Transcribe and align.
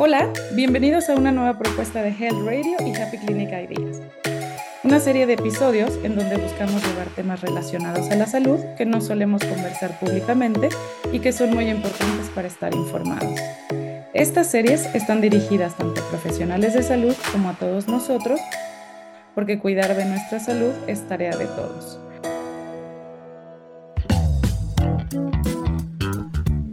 Hola, 0.00 0.32
bienvenidos 0.52 1.08
a 1.08 1.16
una 1.16 1.32
nueva 1.32 1.58
propuesta 1.58 2.02
de 2.02 2.10
Health 2.10 2.46
Radio 2.46 2.76
y 2.86 2.94
Happy 2.94 3.18
Clinic 3.18 3.48
Ideas. 3.48 4.00
Una 4.84 5.00
serie 5.00 5.26
de 5.26 5.32
episodios 5.32 5.98
en 6.04 6.14
donde 6.14 6.36
buscamos 6.36 6.86
llevar 6.86 7.08
temas 7.16 7.40
relacionados 7.40 8.08
a 8.08 8.14
la 8.14 8.26
salud 8.26 8.60
que 8.76 8.86
no 8.86 9.00
solemos 9.00 9.42
conversar 9.44 9.98
públicamente 9.98 10.68
y 11.10 11.18
que 11.18 11.32
son 11.32 11.52
muy 11.52 11.68
importantes 11.68 12.30
para 12.32 12.46
estar 12.46 12.72
informados. 12.76 13.40
Estas 14.14 14.48
series 14.48 14.86
están 14.94 15.20
dirigidas 15.20 15.76
tanto 15.76 16.00
a 16.00 16.08
profesionales 16.10 16.74
de 16.74 16.84
salud 16.84 17.16
como 17.32 17.50
a 17.50 17.54
todos 17.54 17.88
nosotros, 17.88 18.38
porque 19.34 19.58
cuidar 19.58 19.96
de 19.96 20.04
nuestra 20.04 20.38
salud 20.38 20.74
es 20.86 21.08
tarea 21.08 21.36
de 21.36 21.46
todos. 21.46 21.98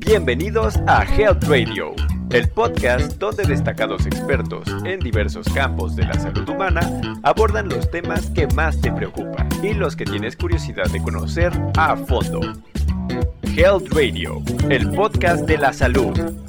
Bienvenidos 0.05 0.75
a 0.85 1.03
Health 1.05 1.45
Radio 1.45 2.04
el 2.31 2.49
podcast 2.49 3.17
donde 3.17 3.45
destacados 3.45 4.05
expertos 4.05 4.67
en 4.85 4.99
diversos 4.99 5.47
campos 5.53 5.95
de 5.95 6.03
la 6.03 6.13
salud 6.13 6.47
humana 6.47 6.81
abordan 7.23 7.69
los 7.69 7.89
temas 7.91 8.29
que 8.31 8.47
más 8.47 8.79
te 8.81 8.91
preocupan 8.91 9.47
y 9.63 9.73
los 9.73 9.95
que 9.95 10.05
tienes 10.05 10.35
curiosidad 10.35 10.85
de 10.91 11.01
conocer 11.01 11.51
a 11.77 11.95
fondo. 11.95 12.41
Health 13.55 13.93
Radio, 13.93 14.41
el 14.69 14.91
podcast 14.91 15.45
de 15.45 15.57
la 15.57 15.71
salud. 15.71 16.44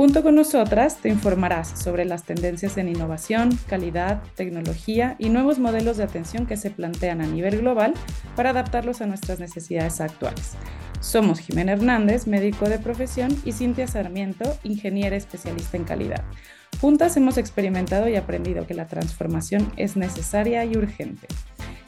Junto 0.00 0.22
con 0.22 0.34
nosotras 0.34 0.96
te 0.96 1.10
informarás 1.10 1.78
sobre 1.78 2.06
las 2.06 2.24
tendencias 2.24 2.78
en 2.78 2.88
innovación, 2.88 3.50
calidad, 3.66 4.22
tecnología 4.34 5.14
y 5.18 5.28
nuevos 5.28 5.58
modelos 5.58 5.98
de 5.98 6.04
atención 6.04 6.46
que 6.46 6.56
se 6.56 6.70
plantean 6.70 7.20
a 7.20 7.26
nivel 7.26 7.58
global 7.58 7.92
para 8.34 8.48
adaptarlos 8.48 9.02
a 9.02 9.06
nuestras 9.06 9.40
necesidades 9.40 10.00
actuales. 10.00 10.52
Somos 11.00 11.38
Jimena 11.40 11.72
Hernández, 11.72 12.26
médico 12.26 12.66
de 12.66 12.78
profesión, 12.78 13.36
y 13.44 13.52
Cintia 13.52 13.86
Sarmiento, 13.86 14.56
ingeniera 14.62 15.16
especialista 15.16 15.76
en 15.76 15.84
calidad. 15.84 16.24
Juntas 16.80 17.18
hemos 17.18 17.36
experimentado 17.36 18.08
y 18.08 18.16
aprendido 18.16 18.66
que 18.66 18.72
la 18.72 18.86
transformación 18.86 19.70
es 19.76 19.98
necesaria 19.98 20.64
y 20.64 20.78
urgente. 20.78 21.28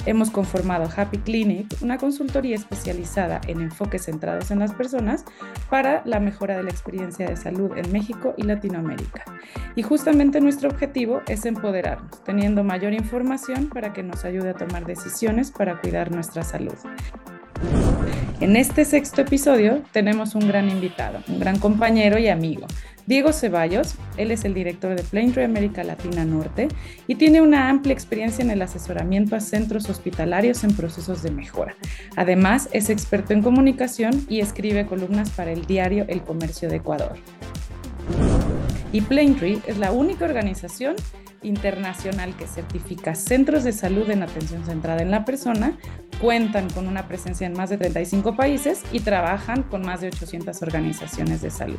Hemos 0.04 0.30
conformado 0.30 0.88
Happy 0.96 1.18
Clinic, 1.18 1.66
una 1.80 1.96
consultoría 1.96 2.56
especializada 2.56 3.40
en 3.46 3.60
enfoques 3.60 4.06
centrados 4.06 4.50
en 4.50 4.58
las 4.58 4.74
personas 4.74 5.24
para 5.70 6.02
la 6.04 6.18
mejora 6.18 6.56
de 6.56 6.64
la 6.64 6.70
experiencia 6.70 7.28
de 7.28 7.36
salud 7.36 7.70
en 7.76 7.92
México 7.92 8.34
y 8.36 8.42
Latinoamérica. 8.42 9.24
Y 9.76 9.82
justamente 9.82 10.40
nuestro 10.40 10.70
objetivo 10.70 11.22
es 11.28 11.46
empoderarnos, 11.46 12.24
teniendo 12.24 12.64
mayor 12.64 12.94
información 12.94 13.68
para 13.68 13.92
que 13.92 14.02
nos 14.02 14.24
ayude 14.24 14.50
a 14.50 14.54
tomar 14.54 14.84
decisiones 14.86 15.52
para 15.52 15.80
cuidar 15.80 16.10
nuestra 16.10 16.42
salud. 16.42 16.74
En 18.40 18.56
este 18.56 18.84
sexto 18.84 19.20
episodio 19.20 19.82
tenemos 19.92 20.34
un 20.34 20.48
gran 20.48 20.68
invitado, 20.68 21.20
un 21.28 21.38
gran 21.38 21.60
compañero 21.60 22.18
y 22.18 22.26
amigo, 22.26 22.66
Diego 23.06 23.32
Ceballos, 23.32 23.94
él 24.16 24.30
es 24.30 24.44
el 24.44 24.54
director 24.54 24.94
de 24.94 25.02
Plaintree 25.02 25.44
América 25.44 25.82
Latina 25.82 26.24
Norte 26.24 26.68
y 27.06 27.16
tiene 27.16 27.40
una 27.40 27.68
amplia 27.68 27.92
experiencia 27.92 28.44
en 28.44 28.50
el 28.50 28.62
asesoramiento 28.62 29.34
a 29.34 29.40
centros 29.40 29.88
hospitalarios 29.88 30.62
en 30.64 30.74
procesos 30.74 31.22
de 31.22 31.30
mejora. 31.30 31.74
Además, 32.16 32.68
es 32.72 32.90
experto 32.90 33.32
en 33.32 33.42
comunicación 33.42 34.24
y 34.28 34.40
escribe 34.40 34.86
columnas 34.86 35.30
para 35.30 35.52
el 35.52 35.66
diario 35.66 36.04
El 36.08 36.22
Comercio 36.22 36.68
de 36.68 36.76
Ecuador. 36.76 37.16
Y 38.92 39.00
Plaintree 39.00 39.60
es 39.66 39.78
la 39.78 39.90
única 39.90 40.24
organización 40.24 40.96
internacional 41.42 42.36
que 42.36 42.46
certifica 42.46 43.14
centros 43.14 43.64
de 43.64 43.72
salud 43.72 44.08
en 44.10 44.22
atención 44.22 44.64
centrada 44.64 45.02
en 45.02 45.10
la 45.10 45.24
persona, 45.24 45.76
cuentan 46.20 46.70
con 46.70 46.86
una 46.86 47.08
presencia 47.08 47.46
en 47.46 47.54
más 47.54 47.70
de 47.70 47.78
35 47.78 48.36
países 48.36 48.82
y 48.92 49.00
trabajan 49.00 49.64
con 49.64 49.82
más 49.82 50.02
de 50.02 50.08
800 50.08 50.62
organizaciones 50.62 51.42
de 51.42 51.50
salud. 51.50 51.78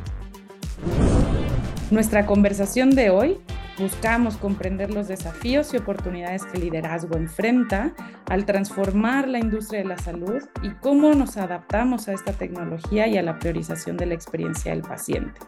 Nuestra 1.90 2.26
conversación 2.26 2.90
de 2.90 3.10
hoy 3.10 3.38
buscamos 3.78 4.36
comprender 4.36 4.92
los 4.92 5.08
desafíos 5.08 5.74
y 5.74 5.76
oportunidades 5.76 6.44
que 6.44 6.58
el 6.58 6.64
liderazgo 6.64 7.16
enfrenta 7.16 7.92
al 8.28 8.46
transformar 8.46 9.28
la 9.28 9.38
industria 9.38 9.80
de 9.80 9.88
la 9.88 9.98
salud 9.98 10.42
y 10.62 10.70
cómo 10.70 11.12
nos 11.14 11.36
adaptamos 11.36 12.08
a 12.08 12.12
esta 12.12 12.32
tecnología 12.32 13.06
y 13.08 13.18
a 13.18 13.22
la 13.22 13.38
priorización 13.38 13.96
de 13.96 14.06
la 14.06 14.14
experiencia 14.14 14.72
del 14.72 14.82
paciente. 14.82 15.40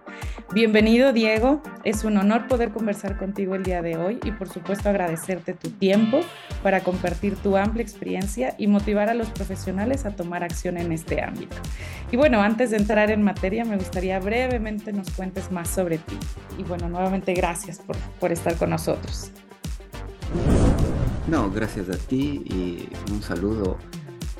Bienvenido 0.53 1.12
Diego, 1.12 1.62
es 1.84 2.04
un 2.04 2.16
honor 2.16 2.48
poder 2.48 2.70
conversar 2.70 3.16
contigo 3.16 3.54
el 3.54 3.62
día 3.62 3.82
de 3.82 3.97
hoy 3.97 4.19
y 4.25 4.32
por 4.32 4.48
supuesto 4.48 4.88
agradecerte 4.88 5.54
tu 5.54 5.70
tiempo 5.70 6.20
para 6.62 6.81
compartir 6.81 7.37
tu 7.37 7.56
amplia 7.56 7.82
experiencia 7.82 8.54
y 8.58 8.66
motivar 8.66 9.08
a 9.08 9.14
los 9.14 9.28
profesionales 9.31 10.04
a 10.04 10.10
tomar 10.10 10.43
acción 10.43 10.78
en 10.78 10.93
este 10.93 11.22
ámbito. 11.22 11.56
Y 12.10 12.16
bueno, 12.16 12.43
antes 12.43 12.70
de 12.70 12.76
entrar 12.76 13.10
en 13.10 13.22
materia 13.22 13.64
me 13.64 13.76
gustaría 13.76 14.19
brevemente 14.19 14.93
nos 14.93 15.10
cuentes 15.10 15.50
más 15.50 15.69
sobre 15.69 15.98
ti. 15.98 16.19
Y 16.58 16.62
bueno, 16.62 16.88
nuevamente 16.88 17.34
gracias 17.34 17.78
por 17.78 17.97
por 18.21 18.32
estar 18.32 18.56
con 18.56 18.71
nosotros. 18.71 19.31
No, 21.28 21.50
gracias 21.50 21.88
a 21.88 21.97
ti 21.97 22.43
y 22.47 22.88
un 23.12 23.22
saludo 23.22 23.78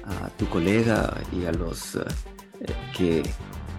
a 0.05 0.29
tu 0.31 0.49
colega 0.49 1.15
y 1.33 1.45
a 1.45 1.53
los 1.53 1.97
eh, 1.97 2.05
que 2.97 3.23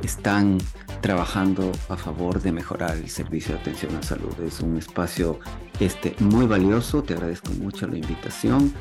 están 0.03 0.57
trabajando 1.01 1.71
a 1.89 1.95
favor 1.95 2.41
de 2.41 2.51
mejorar 2.51 2.97
el 2.97 3.09
servicio 3.09 3.55
de 3.55 3.61
atención 3.61 3.95
a 3.95 4.03
salud. 4.03 4.33
Es 4.45 4.59
un 4.59 4.77
espacio 4.77 5.39
este, 5.79 6.15
muy 6.19 6.47
valioso, 6.47 7.03
te 7.03 7.13
agradezco 7.13 7.51
mucho 7.53 7.87
la 7.87 7.97
invitación. 7.97 8.73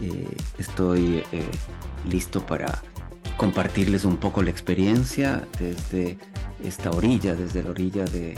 Eh, 0.00 0.28
estoy 0.58 1.22
eh, 1.32 1.44
listo 2.08 2.44
para 2.44 2.82
compartirles 3.36 4.04
un 4.04 4.16
poco 4.16 4.42
la 4.42 4.50
experiencia 4.50 5.46
desde 5.58 6.18
esta 6.62 6.90
orilla, 6.90 7.34
desde 7.34 7.62
la 7.62 7.70
orilla 7.70 8.04
de 8.04 8.36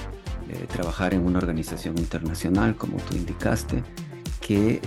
eh, 0.48 0.66
trabajar 0.72 1.14
en 1.14 1.24
una 1.24 1.38
organización 1.38 1.98
internacional, 1.98 2.76
como 2.76 2.98
tú 2.98 3.16
indicaste, 3.16 3.82
que 4.40 4.74
eh, 4.74 4.80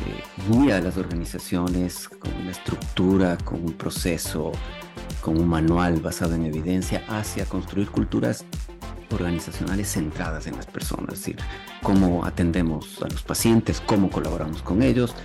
guía 0.50 0.78
a 0.78 0.82
las 0.82 0.98
organizaciones 0.98 2.08
con 2.08 2.32
una 2.34 2.52
estructura, 2.52 3.38
con 3.44 3.64
un 3.64 3.74
proceso, 3.74 4.52
con 5.22 5.38
un 5.38 5.48
manual 5.48 6.00
basado 6.00 6.36
en 6.36 6.46
evidencia 6.46 7.04
hacia 7.08 7.46
construir 7.46 7.90
culturas 7.90 8.46
organizacionales 9.12 9.92
centradas 9.92 10.48
en 10.48 10.58
las 10.58 10.66
personas, 10.66 11.14
es 11.14 11.20
decir, 11.20 11.38
cómo 11.82 12.26
atendemos 12.26 13.02
a 13.02 13.08
los 13.08 13.24
pacientes, 13.24 13.82
cómo 13.82 14.10
colaboramos 14.10 14.62
con 14.62 14.84
ellos, 14.84 15.16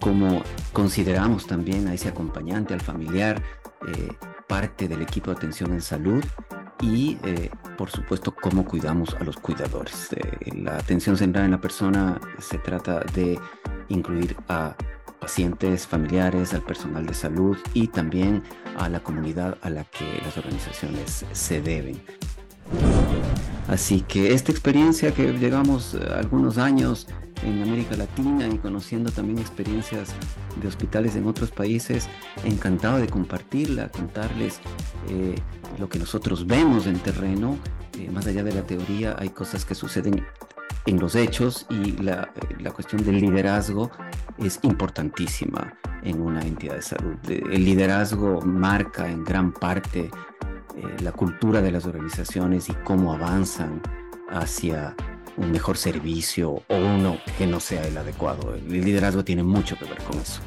cómo 0.00 0.42
consideramos 0.72 1.46
también 1.46 1.86
a 1.88 1.94
ese 1.94 2.08
acompañante, 2.08 2.74
al 2.74 2.80
familiar, 2.80 3.42
eh, 3.86 4.08
parte 4.48 4.88
del 4.88 5.02
equipo 5.02 5.30
de 5.30 5.36
atención 5.36 5.72
en 5.72 5.82
salud 5.82 6.24
y, 6.82 7.16
eh, 7.24 7.50
por 7.78 7.90
supuesto, 7.90 8.34
cómo 8.34 8.64
cuidamos 8.64 9.14
a 9.14 9.24
los 9.24 9.36
cuidadores. 9.36 10.12
Eh, 10.12 10.52
la 10.56 10.76
atención 10.76 11.16
centrada 11.16 11.46
en 11.46 11.52
la 11.52 11.60
persona 11.60 12.20
se 12.38 12.58
trata 12.58 13.00
de 13.14 13.38
incluir 13.88 14.36
a 14.48 14.74
pacientes, 15.20 15.86
familiares, 15.86 16.52
al 16.52 16.62
personal 16.62 17.06
de 17.06 17.14
salud 17.14 17.56
y 17.72 17.86
también 17.86 18.42
a 18.76 18.88
la 18.88 19.00
comunidad 19.00 19.56
a 19.62 19.70
la 19.70 19.84
que 19.84 20.20
las 20.24 20.36
organizaciones 20.36 21.24
se 21.30 21.62
deben. 21.62 22.02
Así 23.68 24.00
que 24.00 24.34
esta 24.34 24.50
experiencia 24.50 25.14
que 25.14 25.32
llevamos 25.32 25.94
eh, 25.94 26.00
algunos 26.12 26.58
años 26.58 27.06
en 27.42 27.62
América 27.62 27.96
Latina 27.96 28.46
y 28.46 28.58
conociendo 28.58 29.10
también 29.10 29.38
experiencias 29.38 30.10
de 30.60 30.68
hospitales 30.68 31.16
en 31.16 31.26
otros 31.26 31.50
países, 31.50 32.08
encantado 32.44 32.98
de 32.98 33.08
compartirla, 33.08 33.88
contarles 33.88 34.60
eh, 35.08 35.34
lo 35.78 35.88
que 35.88 35.98
nosotros 35.98 36.46
vemos 36.46 36.86
en 36.86 36.98
terreno. 36.98 37.58
Eh, 37.98 38.10
más 38.10 38.26
allá 38.26 38.42
de 38.42 38.52
la 38.52 38.62
teoría, 38.62 39.16
hay 39.18 39.30
cosas 39.30 39.64
que 39.64 39.74
suceden 39.74 40.24
en 40.86 40.98
los 40.98 41.14
hechos 41.14 41.66
y 41.70 41.92
la, 42.02 42.32
la, 42.58 42.70
cuestión 42.72 43.04
del 43.04 43.20
liderazgo 43.20 43.90
es 44.38 44.58
importantísima 44.62 45.74
en 46.02 46.20
una 46.20 46.42
entidad 46.42 46.74
de 46.76 46.82
salud. 46.82 47.16
El 47.28 47.64
liderazgo 47.64 48.40
marca 48.40 49.08
en 49.08 49.22
gran 49.22 49.52
parte 49.52 50.10
eh, 50.76 50.96
la 51.02 51.12
cultura 51.12 51.60
de 51.60 51.70
las 51.70 51.86
organizaciones 51.86 52.68
y 52.68 52.74
cómo 52.84 53.12
avanzan 53.12 53.80
hacia 54.30 54.96
un 55.36 55.50
mejor 55.50 55.76
servicio 55.76 56.50
o 56.50 56.76
uno 56.76 57.18
que 57.38 57.46
no 57.46 57.60
sea 57.60 57.86
el 57.86 57.96
adecuado. 57.96 58.54
El 58.54 58.84
liderazgo 58.84 59.24
tiene 59.24 59.42
mucho 59.42 59.76
que 59.78 59.84
ver 59.84 59.98
con 60.02 60.18
eso. 60.18 60.40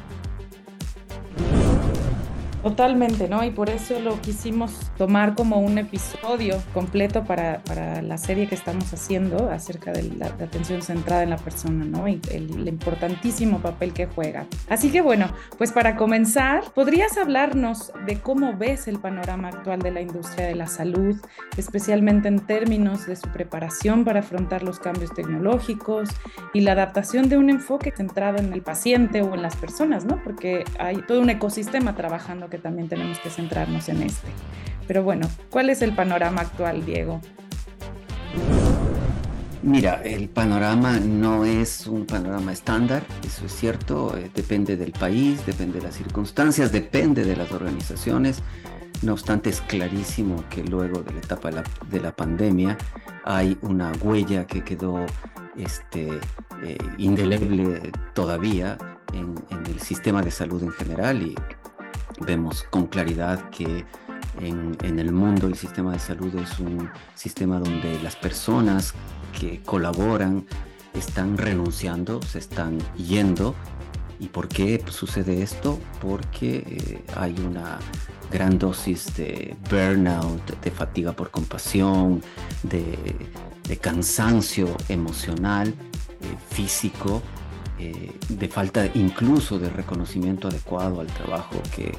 Totalmente, 2.66 3.28
¿no? 3.28 3.44
Y 3.44 3.50
por 3.50 3.70
eso 3.70 4.00
lo 4.00 4.20
quisimos 4.20 4.90
tomar 4.98 5.36
como 5.36 5.60
un 5.60 5.78
episodio 5.78 6.60
completo 6.74 7.22
para, 7.22 7.62
para 7.62 8.02
la 8.02 8.18
serie 8.18 8.48
que 8.48 8.56
estamos 8.56 8.92
haciendo 8.92 9.50
acerca 9.52 9.92
de 9.92 10.02
la, 10.02 10.26
atención 10.26 10.82
centrada 10.82 11.22
en 11.22 11.30
la 11.30 11.36
persona, 11.36 11.84
¿no? 11.84 12.08
Y 12.08 12.20
el, 12.32 12.66
importantísimo 12.66 13.60
papel 13.60 13.92
que 13.92 14.06
juega. 14.06 14.46
Así 14.68 14.90
que 14.90 15.00
bueno, 15.00 15.28
pues 15.56 15.70
para 15.70 15.94
comenzar, 15.94 16.64
¿podrías 16.74 17.16
hablarnos 17.16 17.92
de 18.04 18.18
cómo 18.18 18.56
ves 18.56 18.88
el 18.88 18.98
panorama 18.98 19.50
actual 19.50 19.78
de 19.78 19.92
la 19.92 20.00
industria 20.00 20.48
de 20.48 20.56
la 20.56 20.66
salud, 20.66 21.14
especialmente 21.56 22.26
en 22.26 22.40
términos 22.40 23.06
de 23.06 23.14
su 23.14 23.28
preparación 23.28 24.04
para 24.04 24.20
afrontar 24.20 24.64
los 24.64 24.80
cambios 24.80 25.14
tecnológicos 25.14 26.08
y 26.52 26.62
la 26.62 26.72
adaptación 26.72 27.28
de 27.28 27.36
un 27.36 27.48
enfoque 27.48 27.92
centrado 27.96 28.38
en 28.38 28.52
el 28.52 28.62
paciente 28.62 29.22
o 29.22 29.34
en 29.34 29.42
las 29.42 29.54
personas, 29.54 30.04
¿no? 30.04 30.20
Porque 30.24 30.64
hay 30.80 30.96
todo 31.02 31.20
un 31.20 31.30
ecosistema 31.30 31.94
trabajando 31.94 32.50
que 32.50 32.55
también 32.58 32.88
tenemos 32.88 33.18
que 33.18 33.30
centrarnos 33.30 33.88
en 33.88 34.02
este. 34.02 34.28
Pero 34.86 35.02
bueno, 35.02 35.28
¿cuál 35.50 35.70
es 35.70 35.82
el 35.82 35.92
panorama 35.94 36.42
actual, 36.42 36.84
Diego? 36.84 37.20
Mira, 39.62 40.00
el 40.04 40.28
panorama 40.28 41.00
no 41.00 41.44
es 41.44 41.88
un 41.88 42.06
panorama 42.06 42.52
estándar, 42.52 43.04
eso 43.26 43.46
es 43.46 43.52
cierto, 43.52 44.16
eh, 44.16 44.30
depende 44.32 44.76
del 44.76 44.92
país, 44.92 45.44
depende 45.44 45.80
de 45.80 45.86
las 45.86 45.96
circunstancias, 45.96 46.70
depende 46.70 47.24
de 47.24 47.34
las 47.34 47.50
organizaciones. 47.50 48.44
No 49.02 49.14
obstante, 49.14 49.50
es 49.50 49.60
clarísimo 49.62 50.44
que 50.50 50.62
luego 50.62 51.02
de 51.02 51.12
la 51.12 51.18
etapa 51.18 51.50
de 51.50 52.00
la, 52.00 52.14
pandemia 52.14 52.78
hay 53.24 53.58
una 53.60 53.90
huella 54.00 54.46
que 54.46 54.62
quedó 54.62 55.04
este, 55.56 56.20
eh, 56.62 56.78
indeleble 56.98 57.92
todavía 58.14 58.78
en, 59.12 59.34
el 59.66 59.80
sistema 59.80 60.22
de 60.22 60.30
salud 60.30 60.62
en 60.62 60.70
general 60.70 61.22
y 61.22 61.34
vemos 62.20 62.62
con 62.64 62.86
claridad 62.86 63.50
que 63.50 63.84
en, 64.40 64.98
el 64.98 65.12
mundo 65.12 65.46
el 65.46 65.56
sistema 65.56 65.92
de 65.92 65.98
salud 65.98 66.34
es 66.36 66.58
un 66.58 66.90
sistema 67.14 67.58
donde 67.58 68.00
las 68.02 68.16
personas 68.16 68.94
que 69.38 69.62
colaboran 69.62 70.46
están 70.94 71.36
renunciando, 71.36 72.22
se 72.22 72.38
están 72.38 72.78
yendo. 72.96 73.54
¿Y 74.18 74.28
por 74.28 74.48
qué 74.48 74.82
sucede 74.88 75.42
esto? 75.42 75.78
Porque 76.00 76.56
eh, 76.66 77.04
hay 77.16 77.34
una 77.46 77.78
gran 78.30 78.58
dosis 78.58 79.14
de 79.16 79.56
burnout, 79.70 80.60
de 80.60 80.70
fatiga 80.70 81.12
por 81.12 81.30
compasión, 81.30 82.22
de, 82.62 82.96
cansancio 83.80 84.74
emocional, 84.88 85.68
eh, 85.68 86.36
físico, 86.48 87.22
eh, 87.78 88.18
de 88.28 88.48
falta 88.48 88.88
incluso 88.94 89.58
de 89.58 89.68
reconocimiento 89.68 90.48
adecuado 90.48 91.00
al 91.00 91.08
trabajo 91.08 91.60
que, 91.74 91.92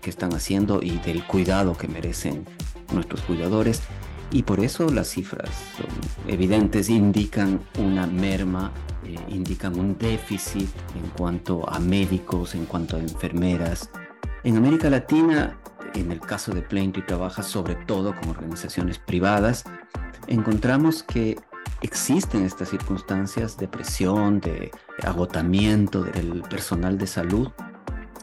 que 0.00 0.10
están 0.10 0.32
haciendo 0.34 0.80
y 0.82 0.98
del 0.98 1.24
cuidado 1.24 1.76
que 1.76 1.88
merecen 1.88 2.46
nuestros 2.92 3.20
cuidadores. 3.22 3.82
Y 4.30 4.42
por 4.42 4.60
eso 4.60 4.90
las 4.90 5.08
cifras 5.08 5.50
son 5.76 5.86
evidentes, 6.30 6.90
indican 6.90 7.60
una 7.78 8.06
merma, 8.06 8.72
eh, 9.04 9.16
indican 9.28 9.78
un 9.78 9.96
déficit 9.96 10.68
en 10.94 11.08
cuanto 11.16 11.68
a 11.68 11.78
médicos, 11.78 12.54
en 12.54 12.66
cuanto 12.66 12.96
a 12.96 13.00
enfermeras. 13.00 13.90
En 14.44 14.56
América 14.56 14.90
Latina, 14.90 15.58
en 15.94 16.12
el 16.12 16.20
caso 16.20 16.52
de 16.52 16.60
Plenty, 16.60 17.02
trabaja 17.02 17.42
sobre 17.42 17.74
todo 17.74 18.14
con 18.14 18.28
organizaciones 18.28 18.98
privadas. 18.98 19.64
Encontramos 20.26 21.02
que 21.02 21.38
existen 21.80 22.44
estas 22.44 22.70
circunstancias 22.70 23.56
de 23.56 23.68
presión, 23.68 24.40
de 24.40 24.70
agotamiento 25.02 26.02
del 26.02 26.42
personal 26.42 26.98
de 26.98 27.06
salud 27.06 27.50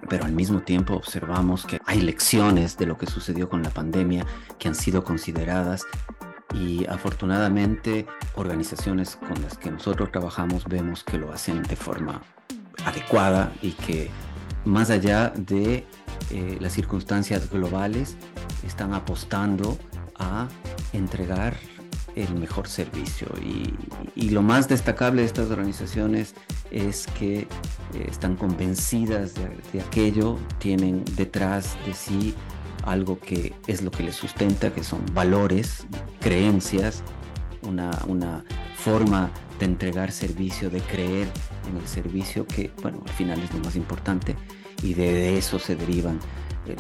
pero 0.10 0.26
al 0.26 0.34
mismo 0.34 0.62
tiempo 0.62 0.94
observamos 0.94 1.66
que 1.66 1.80
hay 1.86 2.02
lecciones 2.02 2.78
de 2.78 2.86
lo 2.86 2.98
que 2.98 3.08
sucedió 3.08 3.50
con 3.50 3.64
la 3.64 3.70
pandemia 3.70 4.26
que 4.60 4.68
han 4.68 4.76
sido 4.76 5.04
consideradas 5.04 5.86
y 6.54 6.86
afortunadamente 6.88 8.06
organizaciones 8.36 9.16
con 9.16 9.42
las 9.42 9.58
que 9.58 9.72
nosotros 9.72 10.12
trabajamos 10.12 10.66
vemos 10.66 11.04
que 11.04 11.18
lo 11.18 11.34
hacen 11.34 11.64
de 11.64 11.76
forma 11.76 12.22
adecuada 12.86 13.52
y 13.62 13.72
que 13.72 14.10
más 14.64 14.90
allá 14.90 15.30
de 15.36 15.86
eh, 16.32 16.58
las 16.60 16.74
circunstancias 16.74 17.50
globales 17.50 18.16
están 18.66 18.94
apostando 18.94 19.78
a 20.18 20.48
entregar 20.94 21.56
el 22.16 22.34
mejor 22.36 22.68
servicio. 22.68 23.28
Y, 23.42 24.30
lo 24.30 24.42
más 24.42 24.68
destacable 24.68 25.22
de 25.22 25.28
estas 25.28 25.50
organizaciones 25.52 26.34
es 26.72 27.08
que 27.18 27.40
eh, 27.40 27.48
están 28.10 28.36
convencidas 28.36 29.34
de, 29.72 29.82
aquello, 29.82 30.38
tienen 30.60 31.06
detrás 31.16 31.78
de 31.86 31.94
sí 31.94 32.34
algo 32.84 33.20
que 33.20 33.54
es 33.68 33.82
lo 33.82 33.92
que 33.92 34.04
les 34.04 34.16
sustenta, 34.16 34.74
que 34.74 34.84
son 34.84 35.02
valores, 35.14 35.86
creencias, 36.20 37.04
una, 37.62 38.44
forma 38.76 39.32
de 39.60 39.66
entregar 39.66 40.12
servicio, 40.12 40.70
de 40.70 40.80
creer 40.82 41.28
en 41.70 41.78
el 41.78 41.88
servicio, 41.88 42.46
que 42.46 42.72
bueno, 42.84 43.02
al 43.04 43.14
final 43.14 43.42
es 43.42 43.52
lo 43.54 43.60
más 43.60 43.76
importante, 43.76 44.36
y 44.84 44.94
de 44.94 45.38
eso 45.38 45.58
se 45.58 45.76
derivan 45.76 46.20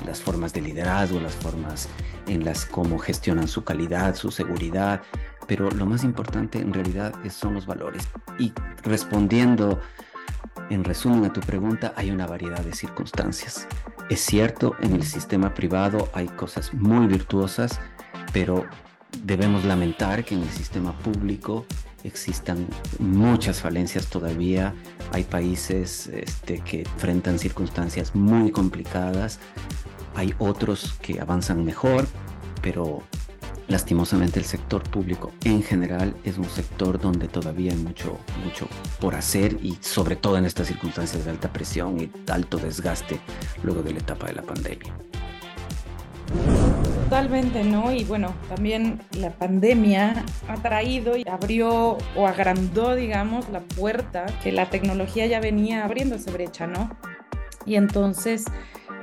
las 0.06 0.22
formas 0.22 0.54
de 0.54 0.62
liderazgo, 0.62 1.20
las 1.20 1.36
formas 1.36 1.88
en 2.28 2.44
las 2.44 2.66
cómo 2.66 2.98
gestionan 2.98 3.48
su 3.48 3.64
calidad, 3.64 4.16
su 4.16 4.32
seguridad, 4.32 5.02
pero 5.48 5.70
lo 5.72 5.86
más 5.86 6.04
importante 6.04 6.60
en 6.60 6.74
realidad 6.74 7.14
son 7.30 7.54
los 7.54 7.66
valores. 7.66 8.08
Y 8.40 8.54
respondiendo 8.84 9.80
en 10.70 10.84
resumen 10.84 11.26
a 11.26 11.34
tu 11.34 11.42
pregunta, 11.42 11.94
hay 11.96 12.12
una 12.12 12.26
variedad 12.26 12.62
de 12.62 12.74
circunstancias. 12.74 13.68
Es 14.10 14.22
cierto, 14.22 14.76
en 14.82 14.94
el 14.94 15.04
sistema 15.04 15.54
privado 15.54 16.10
hay 16.14 16.28
cosas 16.28 16.74
muy 16.74 17.08
virtuosas, 17.08 17.80
pero 18.34 18.66
debemos 19.24 19.66
lamentar 19.66 20.26
que 20.26 20.36
en 20.36 20.42
el 20.42 20.50
sistema 20.50 20.98
público 21.00 21.66
existan 22.06 22.68
muchas 23.00 23.62
falencias 23.62 24.08
todavía. 24.08 24.74
Hay 25.12 25.24
países 25.24 26.08
este, 26.08 26.60
que 26.60 26.82
enfrentan 26.82 27.40
circunstancias 27.40 28.16
muy 28.16 28.52
complicadas. 28.52 29.40
Hay 30.16 30.34
otros 30.40 30.94
que 31.02 31.20
avanzan 31.20 31.66
mejor, 31.66 32.08
pero 32.62 33.04
lastimosamente 33.68 34.40
el 34.40 34.46
sector 34.46 34.84
público 34.84 35.32
en 35.44 35.64
general 35.64 36.16
es 36.24 36.38
un 36.38 36.50
sector 36.50 37.00
donde 37.00 37.28
todavía 37.28 37.72
hay 37.72 37.78
mucho, 37.78 38.18
mucho 38.44 38.68
por 39.00 39.16
hacer 39.16 39.58
y 39.62 39.78
sobre 39.82 40.16
todo 40.16 40.38
en 40.38 40.46
estas 40.46 40.68
circunstancias 40.68 41.26
de 41.26 41.32
alta 41.32 41.52
presión 41.52 42.00
y 42.00 42.12
alto 42.32 42.58
desgaste 42.58 43.20
luego 43.64 43.82
de 43.82 43.94
la 43.94 44.00
etapa 44.00 44.28
de 44.28 44.34
la 44.34 44.44
pandemia. 44.44 44.96
Totalmente, 47.06 47.64
¿no? 47.64 47.92
Y 47.92 48.04
bueno, 48.04 48.34
también 48.50 49.00
la 49.20 49.30
pandemia 49.30 50.26
ha 50.48 50.56
traído 50.56 51.16
y 51.16 51.24
abrió 51.28 51.98
o 52.16 52.28
agrandó, 52.28 52.96
digamos, 52.96 53.48
la 53.50 53.60
puerta 53.60 54.26
que 54.44 54.52
la 54.52 54.70
tecnología 54.70 55.28
ya 55.28 55.40
venía 55.40 55.86
abriendo 55.86 56.16
esa 56.16 56.32
brecha, 56.32 56.66
¿no? 56.66 56.90
Y 57.66 57.76
entonces, 57.76 58.46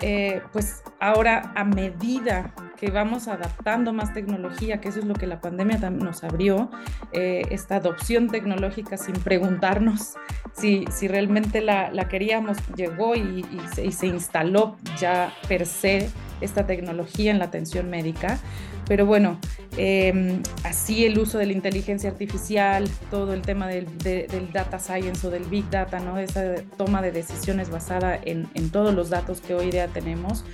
eh, 0.03 0.43
pues 0.53 0.83
ahora 1.01 1.53
a 1.55 1.65
medida 1.65 2.53
que 2.77 2.91
vamos 2.91 3.29
adaptando 3.29 3.93
más 3.93 4.13
tecnología, 4.13 4.81
que 4.81 4.89
eso 4.89 4.99
es 4.99 5.05
lo 5.05 5.15
que 5.15 5.29
la 5.29 5.41
pandemia 5.41 5.79
nos 5.91 6.25
abrió, 6.25 6.69
eh, 7.13 7.43
esta 7.51 7.77
adopción 7.77 8.29
tecnológica 8.29 8.97
sin 8.97 9.15
preguntarnos 9.15 10.15
si, 10.53 10.85
si 10.91 11.07
realmente 11.07 11.61
la, 11.61 11.93
la 11.93 12.09
queríamos, 12.09 12.59
llegó 12.75 13.15
y, 13.15 13.47
y, 13.81 13.93
se, 13.93 14.07
instaló 14.07 14.77
ya 14.99 15.33
per 15.47 15.67
se 15.67 16.11
esta 16.41 16.67
tecnología 16.67 17.31
en 17.31 17.39
la 17.39 17.45
atención 17.45 17.89
médica. 17.89 18.41
Pero 18.87 19.07
bueno, 19.07 19.39
em, 19.77 20.43
así 20.65 21.05
el 21.05 21.19
uso 21.19 21.39
de 21.39 21.47
la 21.47 21.53
inteligencia 21.53 22.11
artificial, 22.11 22.89
todo 23.11 23.33
el 23.33 23.43
tema 23.43 23.69
del, 23.69 23.87
del, 23.99 24.53
data 24.53 24.79
science 24.79 25.27
o 25.27 25.31
del 25.31 25.45
big 25.45 25.69
data, 25.71 26.01
¿no? 26.01 26.19
esa 26.19 26.57
toma 26.77 27.01
de 27.01 27.13
decisiones 27.13 27.71
basada 27.71 28.19
en, 28.23 28.49
en 28.55 28.71
todos 28.71 28.95
los 28.95 29.11
datos 29.11 29.41
que 29.41 29.55
hoy 29.55 29.71
día 29.71 29.89
tenemos, 29.89 30.45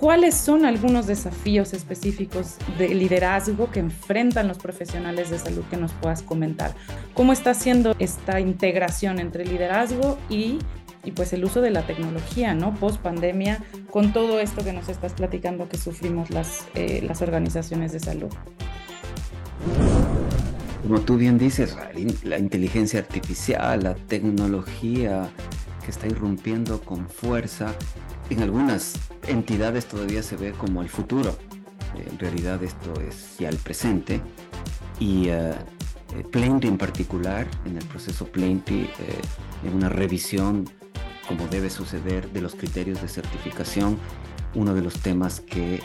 ¿Cuáles 0.00 0.34
son 0.34 0.64
algunos 0.64 1.06
desafíos 1.06 1.74
específicos 1.74 2.56
de 2.78 2.88
liderazgo 2.88 3.70
que 3.70 3.80
enfrentan 3.80 4.48
los 4.48 4.56
profesionales 4.56 5.28
de 5.28 5.38
salud 5.38 5.62
que 5.68 5.76
nos 5.76 5.92
puedas 5.92 6.22
comentar? 6.22 6.74
¿Cómo 7.12 7.34
está 7.34 7.50
haciendo 7.50 7.94
esta 7.98 8.40
integración 8.40 9.18
entre 9.18 9.44
liderazgo 9.44 10.16
y, 10.30 10.58
y 11.04 11.12
pues 11.12 11.32
el 11.32 11.44
uso 11.44 11.60
de 11.60 11.70
la 11.70 11.86
tecnología, 11.86 12.54
¿no? 12.54 12.74
Post 12.74 13.00
pandemia, 13.00 13.62
con 13.90 14.12
todo 14.12 14.40
esto 14.40 14.64
que 14.64 14.72
nos 14.72 14.88
estás 14.88 15.12
platicando 15.14 15.68
que 15.68 15.78
sufrimos 15.78 16.30
las, 16.30 16.66
eh, 16.74 17.02
las 17.06 17.22
organizaciones 17.22 17.92
de 17.92 18.00
salud. 18.00 18.30
Como 20.82 21.00
tú 21.00 21.16
bien 21.16 21.38
dices, 21.38 21.76
la 22.24 22.38
inteligencia 22.38 23.00
artificial, 23.00 23.82
la 23.82 23.94
tecnología 23.94 25.30
que 25.84 25.90
está 25.90 26.06
irrumpiendo 26.06 26.80
con 26.80 27.08
fuerza 27.08 27.74
en 28.30 28.42
algunas 28.42 28.94
entidades 29.26 29.86
todavía 29.86 30.22
se 30.22 30.36
ve 30.36 30.52
como 30.52 30.82
el 30.82 30.88
futuro. 30.88 31.36
En 31.94 32.18
realidad 32.18 32.62
esto 32.62 32.94
es 33.00 33.36
ya 33.38 33.48
el 33.48 33.56
presente. 33.56 34.20
Y 35.00 35.30
uh, 35.30 35.54
Plenty 36.30 36.68
en 36.68 36.78
particular, 36.78 37.48
en 37.64 37.76
el 37.76 37.84
proceso 37.86 38.26
Plenty, 38.26 38.82
eh, 38.82 38.88
en 39.64 39.74
una 39.74 39.88
revisión 39.88 40.68
como 41.30 41.46
debe 41.46 41.70
suceder 41.70 42.28
de 42.32 42.40
los 42.40 42.56
criterios 42.56 43.00
de 43.00 43.06
certificación, 43.06 43.96
uno 44.56 44.74
de 44.74 44.82
los 44.82 44.94
temas 44.94 45.38
que 45.38 45.80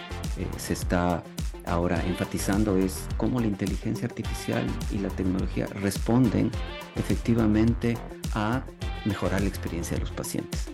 se 0.58 0.74
está 0.74 1.24
ahora 1.68 2.04
enfatizando 2.04 2.78
es 2.78 3.06
cómo 3.18 3.40
la 3.40 3.46
inteligencia 3.46 4.08
artificial 4.08 4.66
y 4.92 4.98
la 4.98 5.10
tecnología 5.10 5.68
responden 5.68 6.50
efectivamente 6.96 7.96
a 8.34 8.64
mejorar 9.06 9.42
la 9.42 9.48
experiencia 9.48 9.96
de 9.96 10.02
los 10.02 10.10
pacientes. 10.10 10.66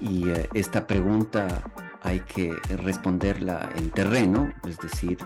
Y 0.00 0.28
eh, 0.28 0.48
esta 0.54 0.88
pregunta 0.88 1.62
hay 2.02 2.18
que 2.18 2.52
responderla 2.70 3.70
en 3.76 3.90
terreno, 3.90 4.52
es 4.66 4.76
decir, 4.78 5.18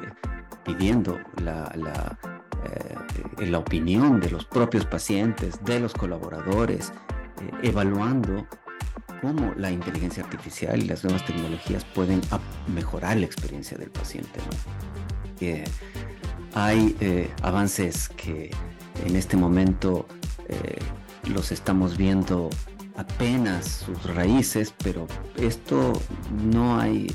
pidiendo 0.62 1.18
la, 1.42 1.72
la, 1.74 2.18
eh, 3.38 3.46
la 3.46 3.60
opinión 3.60 4.20
de 4.20 4.30
los 4.30 4.44
propios 4.44 4.84
pacientes, 4.84 5.58
de 5.64 5.80
los 5.80 5.94
colaboradores, 5.94 6.92
eh, 6.92 7.17
evaluando 7.62 8.46
cómo 9.20 9.52
la 9.56 9.70
inteligencia 9.70 10.22
artificial 10.22 10.82
y 10.82 10.86
las 10.86 11.04
nuevas 11.04 11.24
tecnologías 11.26 11.84
pueden 11.84 12.20
mejorar 12.74 13.16
la 13.16 13.26
experiencia 13.26 13.76
del 13.76 13.90
paciente. 13.90 14.40
hay 16.54 16.96
eh, 17.00 17.30
avances 17.42 18.08
que 18.08 18.50
en 19.04 19.16
este 19.16 19.36
momento 19.36 20.06
eh, 20.48 20.78
los 21.28 21.52
estamos 21.52 21.96
viendo 21.96 22.50
apenas 22.96 23.84
sus 23.86 24.14
raíces, 24.14 24.74
pero 24.82 25.06
esto 25.36 25.92
no 26.50 26.80
hay, 26.80 27.06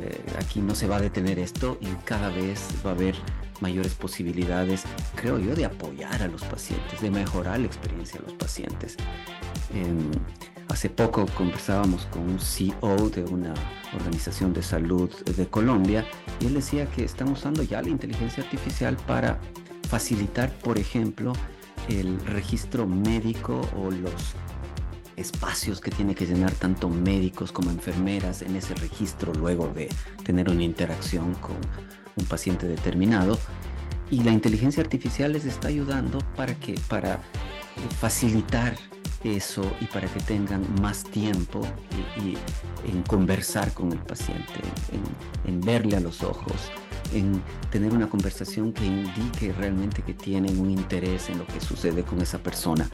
eh, 0.00 0.24
aquí 0.38 0.60
no 0.60 0.74
se 0.74 0.86
va 0.86 0.96
a 0.96 1.00
detener 1.00 1.38
esto 1.38 1.78
y 1.80 1.86
cada 2.04 2.28
vez 2.28 2.68
va 2.84 2.90
a 2.90 2.94
haber 2.94 3.14
mayores 3.60 3.94
posibilidades, 3.94 4.84
creo 5.14 5.38
yo, 5.38 5.54
de 5.54 5.64
apoyar 5.64 6.22
a 6.22 6.28
los 6.28 6.42
pacientes, 6.44 7.00
de 7.00 7.10
mejorar 7.10 7.60
la 7.60 7.66
experiencia 7.66 8.20
de 8.20 8.26
los 8.26 8.34
pacientes. 8.34 8.96
Hace 10.68 10.90
poco 10.90 11.26
conversábamos 11.26 12.06
con 12.06 12.22
un 12.22 12.38
CEO 12.38 13.08
de 13.10 13.24
una 13.24 13.54
organización 13.94 14.52
de 14.52 14.62
salud 14.62 15.10
de 15.24 15.46
Colombia 15.46 16.04
y 16.40 16.46
él 16.46 16.54
decía 16.54 16.86
que 16.86 17.04
están 17.04 17.30
usando 17.30 17.62
ya 17.62 17.80
la 17.80 17.88
inteligencia 17.88 18.42
artificial 18.42 18.96
para 19.06 19.40
facilitar, 19.88 20.50
por 20.58 20.78
ejemplo, 20.78 21.32
el 21.88 22.20
registro 22.26 22.86
médico 22.86 23.60
o 23.76 23.90
los 23.90 24.34
espacios 25.16 25.80
que 25.80 25.90
tiene 25.90 26.14
que 26.14 26.26
llenar 26.26 26.52
tanto 26.52 26.88
médicos 26.88 27.52
como 27.52 27.70
enfermeras 27.70 28.42
en 28.42 28.56
ese 28.56 28.74
registro 28.74 29.32
luego 29.32 29.68
de 29.68 29.88
tener 30.24 30.50
una 30.50 30.62
interacción 30.62 31.34
con 31.34 31.56
un 32.16 32.24
paciente 32.26 32.66
determinado. 32.66 33.38
Y 34.10 34.22
la 34.22 34.30
inteligencia 34.30 34.82
artificial 34.82 35.32
les 35.32 35.46
está 35.46 35.68
ayudando 35.68 36.18
para 36.36 36.54
que 36.54 36.74
para 36.88 37.20
facilitar 37.98 38.76
eso 39.24 39.62
y 39.80 39.86
para 39.86 40.08
que 40.08 40.20
tengan 40.20 40.64
más 40.80 41.04
tiempo 41.04 41.62
y, 42.22 42.36
en 42.88 43.02
conversar 43.02 43.72
con 43.72 43.92
el 43.92 43.98
paciente, 43.98 44.54
en, 45.44 45.60
verle 45.60 45.96
a 45.96 46.00
los 46.00 46.22
ojos, 46.22 46.70
en 47.12 47.42
tener 47.70 47.92
una 47.92 48.08
conversación 48.08 48.72
que 48.72 48.84
indique 48.84 49.52
realmente 49.52 50.02
que 50.02 50.14
tienen 50.14 50.58
un 50.58 50.70
interés 50.70 51.28
en 51.28 51.38
lo 51.38 51.46
que 51.46 51.60
sucede 51.60 52.02
con 52.02 52.20
esa 52.20 52.38
persona. 52.38 52.88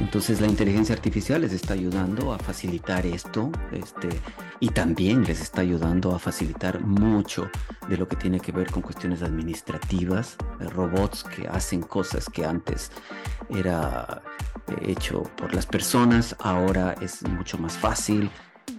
Entonces 0.00 0.40
la 0.40 0.46
inteligencia 0.46 0.94
artificial 0.94 1.42
les 1.42 1.52
está 1.52 1.74
ayudando 1.74 2.32
a 2.32 2.38
facilitar 2.38 3.06
esto 3.06 3.50
este, 3.72 4.08
y 4.60 4.68
también 4.68 5.24
les 5.24 5.40
está 5.40 5.60
ayudando 5.60 6.14
a 6.14 6.18
facilitar 6.18 6.80
mucho 6.80 7.48
de 7.88 7.96
lo 7.96 8.08
que 8.08 8.16
tiene 8.16 8.40
que 8.40 8.52
ver 8.52 8.70
con 8.70 8.82
cuestiones 8.82 9.22
administrativas, 9.22 10.36
eh, 10.60 10.64
robots 10.64 11.24
que 11.24 11.46
hacen 11.48 11.82
cosas 11.82 12.26
que 12.28 12.44
antes 12.44 12.90
era 13.48 14.22
eh, 14.68 14.90
hecho 14.90 15.22
por 15.36 15.54
las 15.54 15.66
personas, 15.66 16.34
ahora 16.40 16.94
es 17.00 17.22
mucho 17.22 17.58
más 17.58 17.74
fácil 17.74 18.30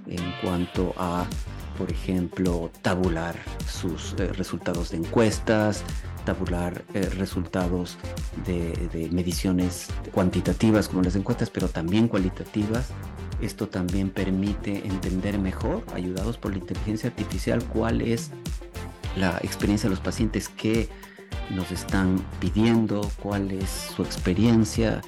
en 0.08 0.34
cuanto 0.42 0.94
a, 0.98 1.26
por 1.78 1.92
ejemplo, 1.92 2.72
tabular 2.82 3.36
sus 3.68 4.14
eh, 4.14 4.28
resultados 4.34 4.92
de 4.92 4.98
encuestas, 4.98 5.84
tabular 6.26 6.84
eh, 6.94 7.02
resultados 7.18 7.98
de, 8.46 9.10
mediciones 9.12 9.88
cuantitativas 10.12 10.90
como 10.90 11.04
las 11.04 11.16
encuestas, 11.16 11.50
pero 11.50 11.70
también 11.70 12.08
cualitativas. 12.08 12.90
Esto 13.42 13.68
también 13.68 14.10
permite 14.10 14.86
entender 14.88 15.38
mejor, 15.38 15.84
ayudados 15.94 16.38
por 16.38 16.52
la 16.52 16.58
inteligencia 16.58 17.10
artificial, 17.10 17.64
cuál 17.66 18.02
es 18.02 18.32
la 19.16 19.38
experiencia 19.44 19.90
de 19.90 19.96
los 19.96 20.04
pacientes 20.04 20.50
que 20.50 20.90
nos 21.52 21.72
están 21.72 22.26
pidiendo, 22.40 23.10
cuál 23.22 23.52
es 23.52 23.70
su 23.96 24.04
experiencia 24.04 25.02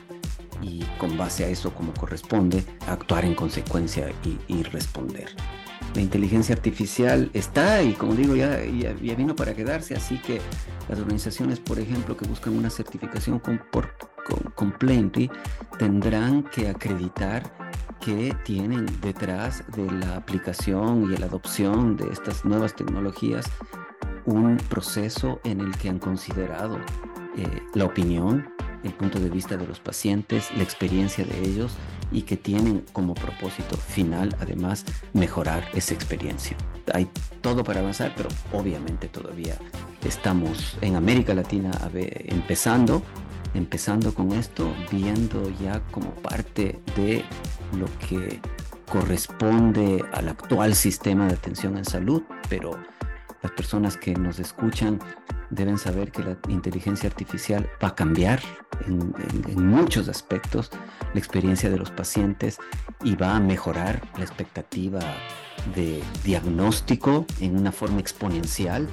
y 0.61 0.83
con 0.97 1.17
base 1.17 1.45
a 1.45 1.49
eso, 1.49 1.73
como 1.73 1.93
corresponde, 1.93 2.63
actuar 2.87 3.25
en 3.25 3.33
consecuencia 3.33 4.11
y 4.47 4.63
responder 4.63 5.29
la 5.95 6.01
inteligencia 6.01 6.55
artificial 6.55 7.29
está 7.33 7.81
y 7.81 7.93
como 7.93 8.13
digo 8.13 8.35
ya, 8.35 8.63
ya, 8.63 8.93
vino 9.15 9.35
para 9.35 9.55
quedarse, 9.55 9.95
así 9.95 10.17
que 10.19 10.39
las 10.89 10.99
organizaciones, 10.99 11.59
por 11.59 11.79
ejemplo, 11.79 12.15
que 12.15 12.27
buscan 12.27 12.55
una 12.55 12.69
certificación 12.69 13.39
con, 13.39 13.61
por, 13.71 13.95
con, 14.55 14.71
Plenty, 14.71 15.29
tendrán 15.79 16.43
que 16.43 16.69
acreditar 16.69 17.43
que 17.99 18.35
tienen 18.45 18.85
detrás 19.01 19.63
de 19.75 19.89
la 19.91 20.17
aplicación 20.17 21.11
y 21.11 21.17
la 21.17 21.25
adopción 21.25 21.97
de 21.97 22.11
estas 22.11 22.45
nuevas 22.45 22.75
tecnologías 22.75 23.49
un 24.25 24.57
proceso 24.57 25.39
en 25.43 25.61
el 25.61 25.75
que 25.77 25.89
han 25.89 25.99
considerado 25.99 26.77
eh, 27.37 27.61
la 27.73 27.85
opinión, 27.85 28.49
el 28.83 28.93
punto 28.93 29.19
de 29.19 29.29
vista 29.29 29.57
de 29.57 29.65
los 29.65 29.79
pacientes, 29.79 30.49
la 30.55 30.63
experiencia 30.63 31.25
de 31.25 31.39
ellos 31.39 31.71
y 32.11 32.21
que 32.23 32.37
tienen 32.37 32.85
como 32.93 33.13
propósito 33.13 33.77
final 33.77 34.35
además 34.39 34.85
mejorar 35.13 35.67
esa 35.73 35.93
experiencia. 35.93 36.55
Hay 36.93 37.09
todo 37.41 37.63
para 37.63 37.79
avanzar, 37.81 38.13
pero 38.15 38.29
obviamente 38.53 39.07
todavía 39.07 39.55
estamos 40.05 40.77
en 40.81 40.95
América 40.95 41.33
Latina 41.33 41.71
empezando, 41.93 43.03
empezando 43.53 44.13
con 44.13 44.31
esto, 44.33 44.73
viendo 44.91 45.49
ya 45.61 45.81
como 45.91 46.11
parte 46.11 46.79
de 46.95 47.25
lo 47.77 47.87
que 48.07 48.39
corresponde 48.89 50.03
al 50.13 50.29
actual 50.29 50.75
sistema 50.75 51.27
de 51.27 51.33
atención 51.33 51.77
en 51.77 51.85
salud, 51.85 52.23
pero 52.49 52.79
las 53.41 53.51
personas 53.51 53.97
que 53.97 54.13
nos 54.13 54.39
escuchan 54.39 54.99
deben 55.49 55.77
saber 55.77 56.11
que 56.11 56.23
la 56.23 56.37
inteligencia 56.49 57.09
artificial 57.09 57.69
va 57.83 57.89
a 57.89 57.95
cambiar 57.95 58.41
en, 58.85 59.13
muchos 59.67 60.07
aspectos 60.07 60.71
la 61.13 61.19
experiencia 61.19 61.69
de 61.69 61.77
los 61.77 61.91
pacientes 61.91 62.57
y 63.03 63.15
va 63.15 63.35
a 63.35 63.39
mejorar 63.39 64.01
la 64.17 64.23
expectativa 64.23 64.99
de 65.75 66.01
diagnóstico 66.23 67.25
en 67.39 67.57
una 67.57 67.71
forma 67.71 67.99
exponencial 67.99 68.87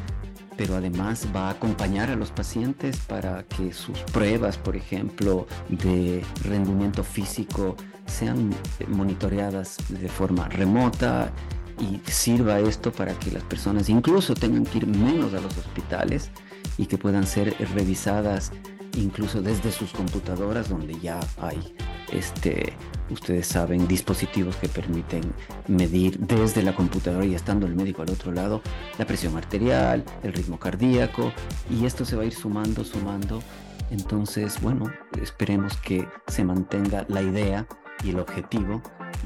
pero 0.56 0.76
además 0.76 1.26
va 1.34 1.48
a 1.48 1.50
acompañar 1.50 2.10
a 2.10 2.16
los 2.16 2.30
pacientes 2.30 2.96
para 3.08 3.42
que 3.42 3.72
sus 3.72 3.98
pruebas, 4.12 4.56
por 4.56 4.76
ejemplo, 4.76 5.48
de 5.68 6.24
rendimiento 6.44 7.02
físico 7.02 7.76
sean 8.06 8.54
monitoreadas 8.86 9.78
de 9.88 10.08
forma 10.08 10.48
remota 10.48 11.32
y 11.80 12.00
sirva 12.08 12.60
esto 12.60 12.92
para 12.92 13.18
que 13.18 13.32
las 13.32 13.42
personas 13.42 13.88
incluso 13.88 14.34
tengan 14.34 14.64
que 14.64 14.78
ir 14.78 14.86
menos 14.86 15.34
a 15.34 15.40
los 15.40 15.56
hospitales 15.58 16.30
y 16.78 16.86
que 16.86 16.98
puedan 16.98 17.26
ser 17.26 17.54
revisadas 17.74 18.52
incluso 18.96 19.42
desde 19.42 19.72
sus 19.72 19.92
computadoras 19.92 20.68
donde 20.68 20.98
ya 21.00 21.20
hay 21.40 21.74
este 22.12 22.72
ustedes 23.10 23.46
saben 23.46 23.86
dispositivos 23.86 24.56
que 24.56 24.68
permiten 24.68 25.22
medir 25.68 26.18
desde 26.18 26.62
la 26.62 26.74
computadora 26.74 27.24
y 27.26 27.34
estando 27.34 27.66
el 27.66 27.74
médico 27.74 28.02
al 28.02 28.10
otro 28.10 28.32
lado 28.32 28.62
la 28.98 29.04
presión 29.04 29.36
arterial, 29.36 30.04
el 30.22 30.32
ritmo 30.32 30.58
cardíaco 30.58 31.32
y 31.70 31.84
esto 31.84 32.04
se 32.04 32.16
va 32.16 32.22
a 32.22 32.26
ir 32.26 32.34
sumando, 32.34 32.84
sumando. 32.84 33.42
Entonces, 33.90 34.60
bueno, 34.62 34.90
esperemos 35.20 35.76
que 35.76 36.08
se 36.26 36.44
mantenga 36.44 37.04
la 37.08 37.20
idea 37.20 37.66
y 38.02 38.10
el 38.10 38.18
objetivo 38.18 38.82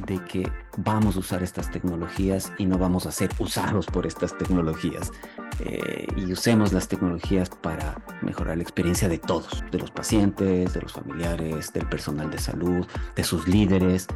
de 0.06 0.22
que 0.24 0.50
vamos 0.76 1.16
a 1.16 1.20
usar 1.20 1.42
estas 1.42 1.70
tecnologías 1.70 2.52
y 2.58 2.66
no 2.66 2.78
vamos 2.78 3.06
a 3.06 3.12
ser 3.12 3.30
usados 3.38 3.86
por 3.86 4.06
estas 4.06 4.36
tecnologías. 4.36 5.12
Eh, 5.60 6.06
y 6.16 6.32
usemos 6.32 6.72
las 6.72 6.88
tecnologías 6.88 7.50
para 7.50 7.96
mejorar 8.22 8.56
la 8.56 8.62
experiencia 8.62 9.08
de 9.08 9.18
todos, 9.18 9.64
de 9.70 9.78
los 9.78 9.90
pacientes, 9.90 10.72
de 10.72 10.80
los 10.80 10.92
familiares, 10.92 11.72
del 11.72 11.86
personal 11.88 12.30
de 12.30 12.38
salud, 12.38 12.86
de 13.16 13.24
sus 13.24 13.48
líderes. 13.48 14.06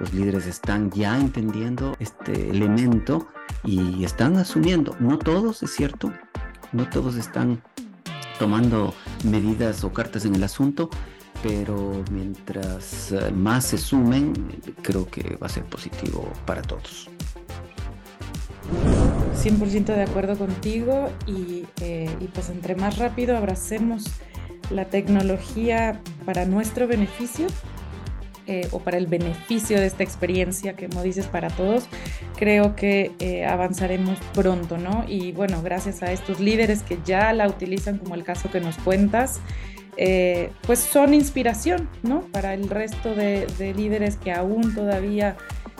Los 0.00 0.12
líderes 0.12 0.46
están 0.46 0.90
ya 0.90 1.18
entendiendo 1.18 1.96
este 1.98 2.50
elemento 2.50 3.26
y 3.64 4.04
están 4.04 4.36
asumiendo, 4.36 4.96
no 5.00 5.18
todos, 5.18 5.62
es 5.62 5.72
cierto, 5.72 6.12
no 6.72 6.88
todos 6.88 7.16
están 7.16 7.62
tomando 8.38 8.94
medidas 9.24 9.82
o 9.84 9.92
cartas 9.92 10.24
en 10.24 10.36
el 10.36 10.44
asunto, 10.44 10.90
pero 11.42 12.02
mientras 12.10 13.12
eh, 13.12 13.30
más 13.30 13.66
se 13.66 13.78
sumen, 13.78 14.32
creo 14.82 15.06
que 15.08 15.36
va 15.36 15.46
a 15.46 15.50
ser 15.50 15.64
positivo 15.64 16.30
para 16.46 16.62
todos. 16.62 17.08
100% 19.42 19.84
de 19.86 20.02
acuerdo 20.02 20.36
contigo 20.36 21.10
eh, 21.26 22.10
y, 22.20 22.26
pues 22.26 22.50
entre 22.50 22.74
más 22.74 22.98
rápido 22.98 23.36
abracemos 23.36 24.04
la 24.70 24.86
tecnología 24.86 26.02
para 26.26 26.44
nuestro 26.44 26.86
beneficio 26.86 27.46
eh, 28.46 28.68
o 28.72 28.80
para 28.80 28.98
el 28.98 29.06
beneficio 29.06 29.78
de 29.78 29.86
esta 29.86 30.02
experiencia 30.02 30.74
que 30.74 30.88
como 30.88 31.02
dices 31.02 31.26
para 31.26 31.48
todos, 31.48 31.84
creo 32.36 32.76
que 32.76 33.46
avanzaremos 33.48 34.18
pronto, 34.34 34.76
¿no? 34.76 35.04
Y 35.08 35.32
bueno, 35.32 35.62
gracias 35.62 36.02
a 36.02 36.12
estos 36.12 36.40
líderes 36.40 36.82
que 36.82 36.98
ya 37.04 37.32
la 37.32 37.46
utilizan 37.46 37.96
como 37.98 38.16
el 38.16 38.24
caso 38.24 38.50
que 38.50 38.60
nos 38.60 38.76
cuentas, 38.76 39.40
eh, 40.00 40.52
pues 40.64 40.78
son 40.78 41.12
inspiración, 41.12 41.88
¿no? 42.04 42.20
Para 42.20 42.54
el 42.54 42.70
resto 42.70 43.16
de, 43.16 43.48
líderes 43.76 44.16
que 44.16 44.32
aún 44.32 44.72
todavía 44.72 45.36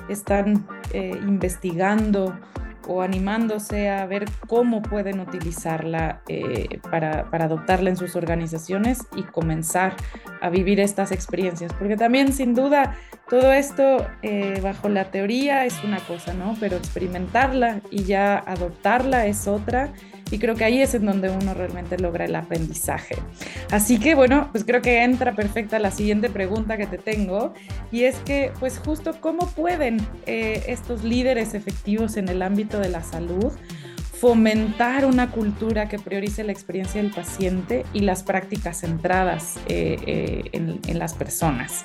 están 0.09 0.67
eh, 0.93 1.13
investigando 1.23 2.37
o, 2.89 3.03
animándose 3.03 3.91
a 3.91 4.07
ver 4.07 4.25
cómo 4.49 4.83
pueden 4.83 5.21
utilizarla 5.21 6.23
eh, 6.27 6.81
para, 6.91 7.29
adoptarla 7.31 7.91
en 7.91 7.97
sus 7.97 8.17
organizaciones 8.17 9.07
y 9.15 9.23
comenzar 9.23 9.95
a 10.41 10.51
vivir 10.51 10.81
estas 10.81 11.13
experiencias. 11.13 11.73
Porque 11.75 11.97
también, 11.97 12.33
sin 12.33 12.55
duda, 12.55 12.97
todo 13.31 13.53
esto 13.53 14.05
bajo 14.63 14.89
la 14.89 15.13
teoría 15.13 15.65
es 15.65 15.85
una 15.85 15.99
cosa, 16.01 16.35
¿no? 16.35 16.57
Pero 16.59 16.77
experimentarla 16.77 17.83
y 17.91 18.03
ya 18.03 18.37
adoptarla 18.39 19.27
es 19.27 19.47
otra. 19.47 19.93
Y 20.31 20.39
creo 20.39 20.55
que 20.55 20.65
ahí 20.65 20.81
es 20.81 20.95
en 20.95 21.07
donde 21.07 21.31
uno 21.31 21.55
realmente 21.55 21.99
logra 21.99 22.25
el 22.25 22.35
aprendizaje. 22.37 23.17
Así 23.71 23.99
que 23.99 24.15
bueno, 24.15 24.49
pues 24.53 24.65
creo 24.65 24.83
que 24.83 25.03
entra 25.03 25.35
perfecta 25.35 25.79
la 25.79 25.91
siguiente 25.91 26.29
pregunta 26.29 26.77
que 26.77 26.87
te 26.87 26.99
tengo. 26.99 27.55
Y 27.91 28.05
es 28.05 28.17
que, 28.17 28.53
pues 28.61 28.79
justo, 28.79 29.21
¿cómo 29.21 29.49
pueden 29.49 29.99
eh, 30.27 30.65
estos 30.69 31.05
líderes 31.05 31.55
efectivos 31.55 32.17
en 32.17 32.29
el 32.29 32.43
ámbito 32.43 32.79
de 32.79 32.89
la 32.89 33.03
salud 33.03 33.53
fomentar 34.21 35.05
una 35.05 35.31
cultura 35.31 35.89
que 35.89 35.99
priorice 35.99 36.43
la 36.43 36.51
experiencia 36.51 37.01
del 37.01 37.13
paciente 37.13 37.85
y 37.93 38.01
las 38.01 38.25
prácticas 38.25 38.81
centradas 38.81 39.59
eh, 39.69 39.97
eh, 40.07 40.81
en, 40.89 40.99
las 40.99 41.15
personas. 41.15 41.85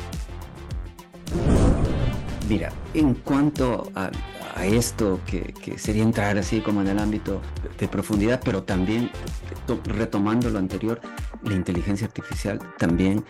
Mira, 2.50 2.72
en 2.96 3.14
cuanto 3.14 3.92
a, 3.94 4.10
esto, 4.62 5.20
que, 5.26 5.78
sería 5.78 6.04
entrar 6.04 6.38
así 6.38 6.62
como 6.62 6.82
en 6.82 6.88
el 6.88 7.00
ámbito 7.00 7.42
de 7.80 7.88
profundidad, 7.88 8.42
pero 8.44 8.64
también 8.64 9.10
retomando 9.86 10.50
lo 10.50 10.60
anterior, 10.60 11.02
la 11.44 11.56
inteligencia 11.56 12.08
artificial 12.08 12.60
también 12.78 13.26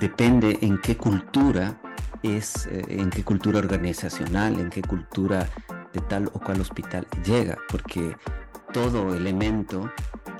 depende 0.00 0.58
en 0.60 0.78
qué 0.80 0.96
cultura 0.96 1.80
es, 2.22 2.66
eh, 2.66 2.84
en 2.88 3.10
qué 3.10 3.24
cultura 3.24 3.58
organizacional, 3.58 4.60
en 4.60 4.70
qué 4.70 4.82
cultura 4.82 5.48
de 5.92 6.00
tal 6.02 6.26
o 6.34 6.40
cual 6.40 6.60
hospital 6.60 7.06
llega, 7.24 7.56
porque 7.68 8.16
todo 8.72 9.14
elemento 9.14 9.90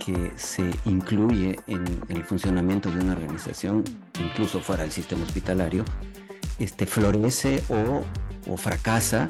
que 0.04 0.32
se 0.36 0.70
incluye 0.84 1.58
en, 1.66 1.84
el 2.08 2.24
funcionamiento 2.24 2.90
de 2.90 3.00
una 3.00 3.12
organización, 3.12 3.84
incluso 4.20 4.60
fuera 4.60 4.82
del 4.82 4.92
sistema 4.92 5.24
hospitalario, 5.24 5.84
este, 6.58 6.86
florece 6.86 7.62
o, 7.68 8.56
fracasa 8.56 9.26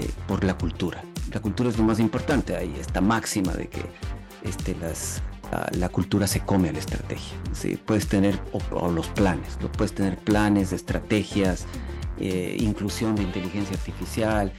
eh, 0.00 0.10
por 0.26 0.44
la 0.44 0.56
cultura. 0.56 1.02
La 1.32 1.40
cultura 1.40 1.68
es 1.70 1.78
lo 1.78 1.84
más 1.84 1.98
importante, 1.98 2.56
hay 2.56 2.74
esta 2.78 3.00
máxima 3.00 3.52
de 3.52 3.68
que 3.68 3.82
este, 4.44 4.74
las, 4.76 5.22
la, 5.72 5.88
cultura 5.88 6.26
se 6.26 6.40
come 6.40 6.68
a 6.68 6.72
la 6.72 6.78
estrategia. 6.78 7.36
¿sí? 7.52 7.76
Puedes 7.76 8.06
tener, 8.08 8.38
los 8.94 9.08
planes, 9.08 9.58
puedes 9.76 9.94
tener 9.94 10.18
planes, 10.18 10.72
estrategias, 10.72 11.66
eh, 12.18 12.56
inclusión 12.60 13.14
de 13.16 13.22
inteligencia 13.22 13.76
artificial, 13.76 14.52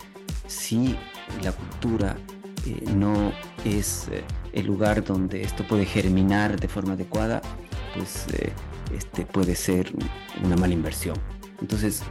si 0.48 0.98
la 1.44 1.52
cultura 1.52 2.18
eh, 2.66 2.84
no 2.96 3.32
es 3.66 4.08
el 4.54 4.66
lugar 4.66 5.04
donde 5.04 5.44
esto 5.44 5.68
puede 5.68 5.86
germinar 5.86 6.60
de 6.60 6.68
forma 6.68 6.94
adecuada, 6.94 7.42
pues 7.96 8.26
este 8.94 9.26
puede 9.26 9.56
ser 9.56 9.92
una 10.44 10.56
mala 10.56 10.74
inversión. 10.74 11.16
Entonces, 11.62 12.04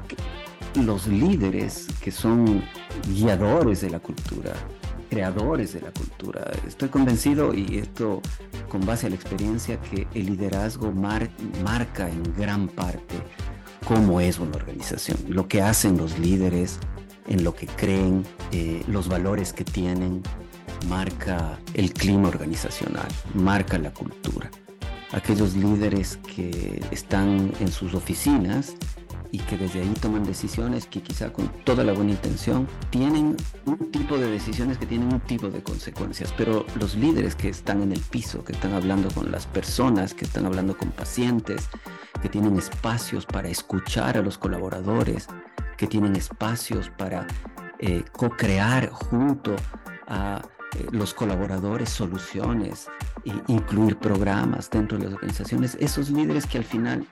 los 0.75 1.07
líderes 1.07 1.87
que 2.01 2.11
son 2.11 2.65
guiadores 3.09 3.81
de 3.81 3.91
la 3.91 3.99
cultura, 3.99 4.53
creadores 5.11 5.75
de 5.75 5.81
la 5.81 5.91
cultura, 5.93 6.51
estoy 6.67 6.89
convencido, 6.89 7.55
y 7.55 7.79
esto 7.79 8.23
con 8.69 8.85
base 8.87 9.07
a 9.07 9.11
la 9.11 9.17
experiencia, 9.17 9.81
que 9.81 10.07
el 10.15 10.27
liderazgo 10.27 10.91
marca 10.93 12.09
en 12.09 12.23
gran 12.37 12.69
parte 12.69 13.15
cómo 13.87 14.21
es 14.21 14.39
una 14.39 14.57
organización, 14.57 15.19
lo 15.29 15.49
que 15.49 15.61
hacen 15.61 15.97
los 15.99 16.19
líderes, 16.19 16.79
en 17.27 17.45
lo 17.45 17.55
que 17.55 17.67
creen, 17.67 18.25
los 18.89 19.09
valores 19.09 19.53
que 19.53 19.65
tienen, 19.65 20.23
marca 20.89 21.59
el 21.75 21.93
clima 21.93 22.29
organizacional, 22.29 23.09
marca 23.35 23.79
la 23.79 23.93
cultura. 23.93 24.51
Aquellos 25.13 25.55
líderes 25.55 26.17
que 26.17 26.83
están 26.91 27.53
en 27.61 27.71
sus 27.71 27.93
oficinas 27.95 28.75
y 29.33 29.39
que 29.39 29.57
desde 29.57 29.81
ahí 29.81 29.95
toman 30.01 30.25
decisiones 30.25 30.87
que 30.87 31.03
quizá 31.03 31.33
con 31.33 31.49
toda 31.65 31.83
la 31.83 31.95
buena 31.95 32.13
intención 32.13 32.69
tienen 32.91 33.35
un 33.65 33.91
tipo 33.91 34.19
de 34.19 34.31
decisiones 34.31 34.77
que 34.77 34.85
tienen 34.85 35.13
un 35.13 35.21
tipo 35.21 35.49
de 35.49 35.63
consecuencias, 35.63 36.33
pero 36.37 36.67
los 36.79 36.95
líderes 36.95 37.35
que 37.35 37.49
están 37.49 37.83
en 37.83 37.93
el 37.93 38.01
piso, 38.01 38.45
que 38.45 38.53
están 38.53 38.75
hablando 38.75 39.09
con 39.11 39.33
las 39.33 39.47
personas, 39.47 40.13
que 40.13 40.27
están 40.27 40.45
hablando 40.45 40.77
con 40.77 40.91
pacientes, 40.91 41.71
que 42.21 42.29
tienen 42.29 42.59
espacios 42.59 43.25
para 43.25 43.49
escuchar 43.49 44.19
a 44.19 44.23
los 44.23 44.37
colaboradores, 44.37 45.29
que 45.79 45.87
tienen 45.87 46.15
espacios 46.15 46.91
para 46.91 47.27
eh, 47.79 48.05
co-crear 48.13 48.91
junto 48.91 49.57
a 50.09 50.43
eh, 50.77 50.87
los 50.93 51.15
colaboradores 51.15 51.89
soluciones, 51.89 52.87
e 53.25 53.33
incluir 53.49 53.97
programas 53.97 54.69
dentro 54.69 54.99
de 54.99 55.05
las 55.05 55.15
organizaciones, 55.15 55.77
esos 55.81 56.11
líderes 56.11 56.47
que 56.47 56.59
al 56.59 56.65
final, 56.65 57.07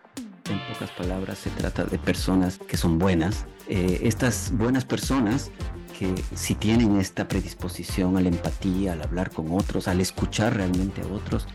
en 0.51 0.59
pocas 0.73 0.91
palabras, 0.91 1.39
se 1.39 1.51
trata 1.51 1.85
de 1.85 1.99
personas 1.99 2.59
que 2.59 2.77
son 2.77 2.99
buenas, 2.99 3.47
eh, 3.69 4.01
estas 4.03 4.53
buenas 4.53 4.85
personas 4.85 5.51
que 5.99 6.15
si 6.35 6.55
tienen 6.55 6.97
esta 6.97 7.29
predisposición 7.29 8.17
a 8.17 8.21
la 8.21 8.29
empatía, 8.29 8.95
al 8.95 9.03
hablar 9.03 9.31
con 9.31 9.53
otros, 9.53 9.87
al 9.87 10.01
escuchar 10.01 10.57
realmente 10.57 11.03
a 11.03 11.07
otros, 11.07 11.47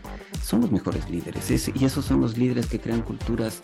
son 0.42 0.60
los 0.60 0.70
mejores 0.70 1.10
líderes. 1.10 1.50
y 1.50 1.84
esos 1.84 2.04
son 2.04 2.20
los 2.20 2.38
líderes 2.38 2.66
que 2.66 2.78
crean 2.78 3.02
culturas 3.02 3.60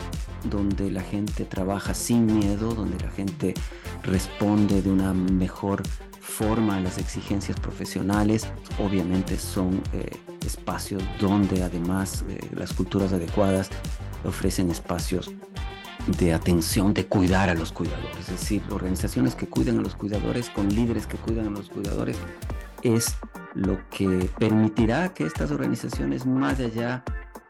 donde 0.51 0.91
la 0.91 1.03
gente 1.03 1.45
trabaja 1.45 1.95
sin 1.95 2.27
miedo, 2.27 2.75
donde 2.75 2.99
la 2.99 3.11
gente 3.11 3.55
responde 4.03 4.83
de 4.83 4.91
una 4.91 5.15
mejor 5.15 5.83
forma 6.21 6.81
las 6.81 6.99
exigencias 6.99 7.59
profesionales. 7.61 8.49
Obviamente 8.79 9.39
son 9.39 9.83
eh, 9.93 10.11
espacios 10.45 11.03
donde 11.21 11.63
además 11.63 12.25
eh, 12.29 12.41
las 12.55 12.73
culturas 12.73 13.13
adecuadas 13.13 13.71
ofrecen 14.25 14.71
espacios 14.71 15.31
de 16.19 16.35
atención, 16.35 16.95
de 16.95 17.07
cuidar 17.07 17.49
a 17.49 17.55
los 17.55 17.73
cuidadores. 17.73 18.19
Es 18.21 18.41
decir, 18.41 18.63
organizaciones 18.71 19.35
que 19.35 19.47
cuidan 19.47 19.79
a 19.79 19.83
los 19.83 19.95
cuidadores 19.95 20.51
con 20.51 20.69
líderes 20.69 21.07
que 21.07 21.17
cuidan 21.17 21.47
a 21.47 21.51
los 21.51 21.69
cuidadores 21.69 22.17
es 22.83 23.15
lo 23.55 23.79
que 23.91 24.29
permitirá 24.39 25.15
que 25.15 25.25
estas 25.25 25.51
organizaciones 25.51 26.27
más 26.27 26.59
allá 26.59 27.05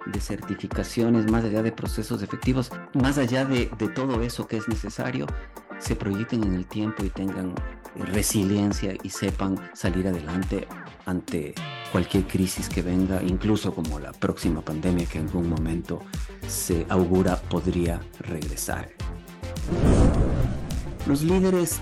de 0.06 0.20
certificaciones, 0.20 1.30
más 1.30 1.44
allá 1.44 1.62
de 1.62 1.72
procesos 1.72 2.22
efectivos, 2.22 2.70
más 2.92 3.18
allá 3.18 3.44
de, 3.44 3.70
de 3.78 3.88
todo 3.88 4.22
eso 4.22 4.46
que 4.46 4.56
es 4.56 4.68
necesario, 4.68 5.26
se 5.82 5.96
proyecten 5.96 6.44
en 6.44 6.54
el 6.54 6.66
tiempo 6.66 7.04
y 7.04 7.10
tengan 7.10 7.54
resiliencia 7.96 8.94
y 9.02 9.10
sepan 9.10 9.58
salir 9.74 10.06
adelante 10.06 10.66
ante 11.04 11.54
cualquier 11.90 12.26
crisis 12.26 12.68
que 12.68 12.82
venga, 12.82 13.22
incluso 13.22 13.74
como 13.74 13.98
la 13.98 14.12
próxima 14.12 14.62
pandemia 14.62 15.06
que 15.06 15.18
en 15.18 15.26
algún 15.26 15.48
momento 15.48 16.00
se 16.46 16.86
augura 16.88 17.36
podría 17.36 18.00
regresar. 18.20 18.90
Los 21.06 21.22
líderes 21.22 21.80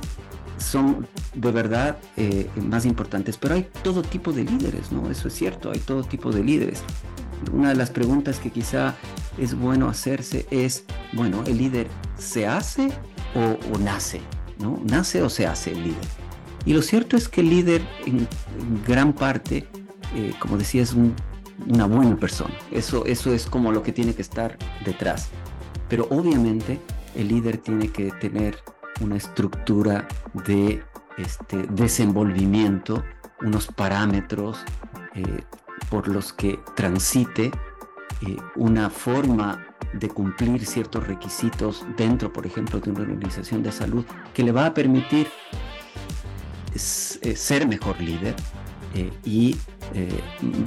son 0.56 1.06
de 1.34 1.52
verdad 1.52 1.98
eh, 2.16 2.48
más 2.56 2.86
importantes, 2.86 3.36
pero 3.36 3.54
hay 3.54 3.68
todo 3.82 4.02
tipo 4.02 4.32
de 4.32 4.44
líderes, 4.44 4.92
¿no? 4.92 5.10
Eso 5.10 5.28
es 5.28 5.34
cierto, 5.34 5.70
hay 5.70 5.78
todo 5.78 6.02
tipo 6.02 6.32
de 6.32 6.42
líderes. 6.42 6.82
Una 7.52 7.70
de 7.70 7.76
las 7.76 7.90
preguntas 7.90 8.38
que 8.38 8.50
quizá 8.50 8.96
es 9.38 9.54
bueno 9.54 9.88
hacerse 9.88 10.46
es, 10.50 10.84
bueno, 11.12 11.42
¿el 11.46 11.58
líder 11.58 11.88
se 12.18 12.46
hace 12.46 12.92
o 13.34 13.78
nace? 13.78 14.20
¿no? 14.58 14.80
¿Nace 14.84 15.22
o 15.22 15.30
se 15.30 15.46
hace 15.46 15.72
el 15.72 15.84
líder? 15.84 16.08
Y 16.64 16.74
lo 16.74 16.82
cierto 16.82 17.16
es 17.16 17.28
que 17.28 17.40
el 17.40 17.50
líder 17.50 17.82
en, 18.06 18.28
gran 18.86 19.12
parte, 19.12 19.66
eh, 20.14 20.34
como 20.38 20.58
decía, 20.58 20.82
es 20.82 20.94
una 20.94 21.86
buena 21.86 22.16
persona. 22.16 22.54
Eso, 22.70 23.06
eso 23.06 23.32
es 23.32 23.46
como 23.46 23.72
lo 23.72 23.82
que 23.82 23.92
tiene 23.92 24.14
que 24.14 24.22
estar 24.22 24.58
detrás. 24.84 25.28
Pero 25.88 26.06
obviamente 26.10 26.78
el 27.14 27.28
líder 27.28 27.58
tiene 27.58 27.88
que 27.88 28.10
tener 28.20 28.58
una 29.00 29.16
estructura 29.16 30.06
de 30.46 30.82
este, 31.16 31.66
desenvolvimiento, 31.70 33.02
unos 33.40 33.66
parámetros 33.68 34.58
eh, 35.14 35.44
por 35.88 36.08
los 36.08 36.32
que 36.32 36.60
transite 36.76 37.50
eh, 38.26 38.36
una 38.54 38.90
forma 38.90 39.66
de 39.92 40.08
cumplir 40.08 40.64
ciertos 40.66 41.06
requisitos 41.06 41.84
dentro, 41.96 42.32
por 42.32 42.46
ejemplo, 42.46 42.80
de 42.80 42.90
una 42.90 43.00
organización 43.02 43.62
de 43.62 43.72
salud, 43.72 44.04
que 44.34 44.42
le 44.42 44.52
va 44.52 44.66
a 44.66 44.74
permitir 44.74 45.26
eh, 46.74 47.36
ser 47.36 47.66
mejor 47.66 48.00
líder 48.00 48.34
eh, 48.94 49.10
y 49.24 49.56
eh, 49.94 50.08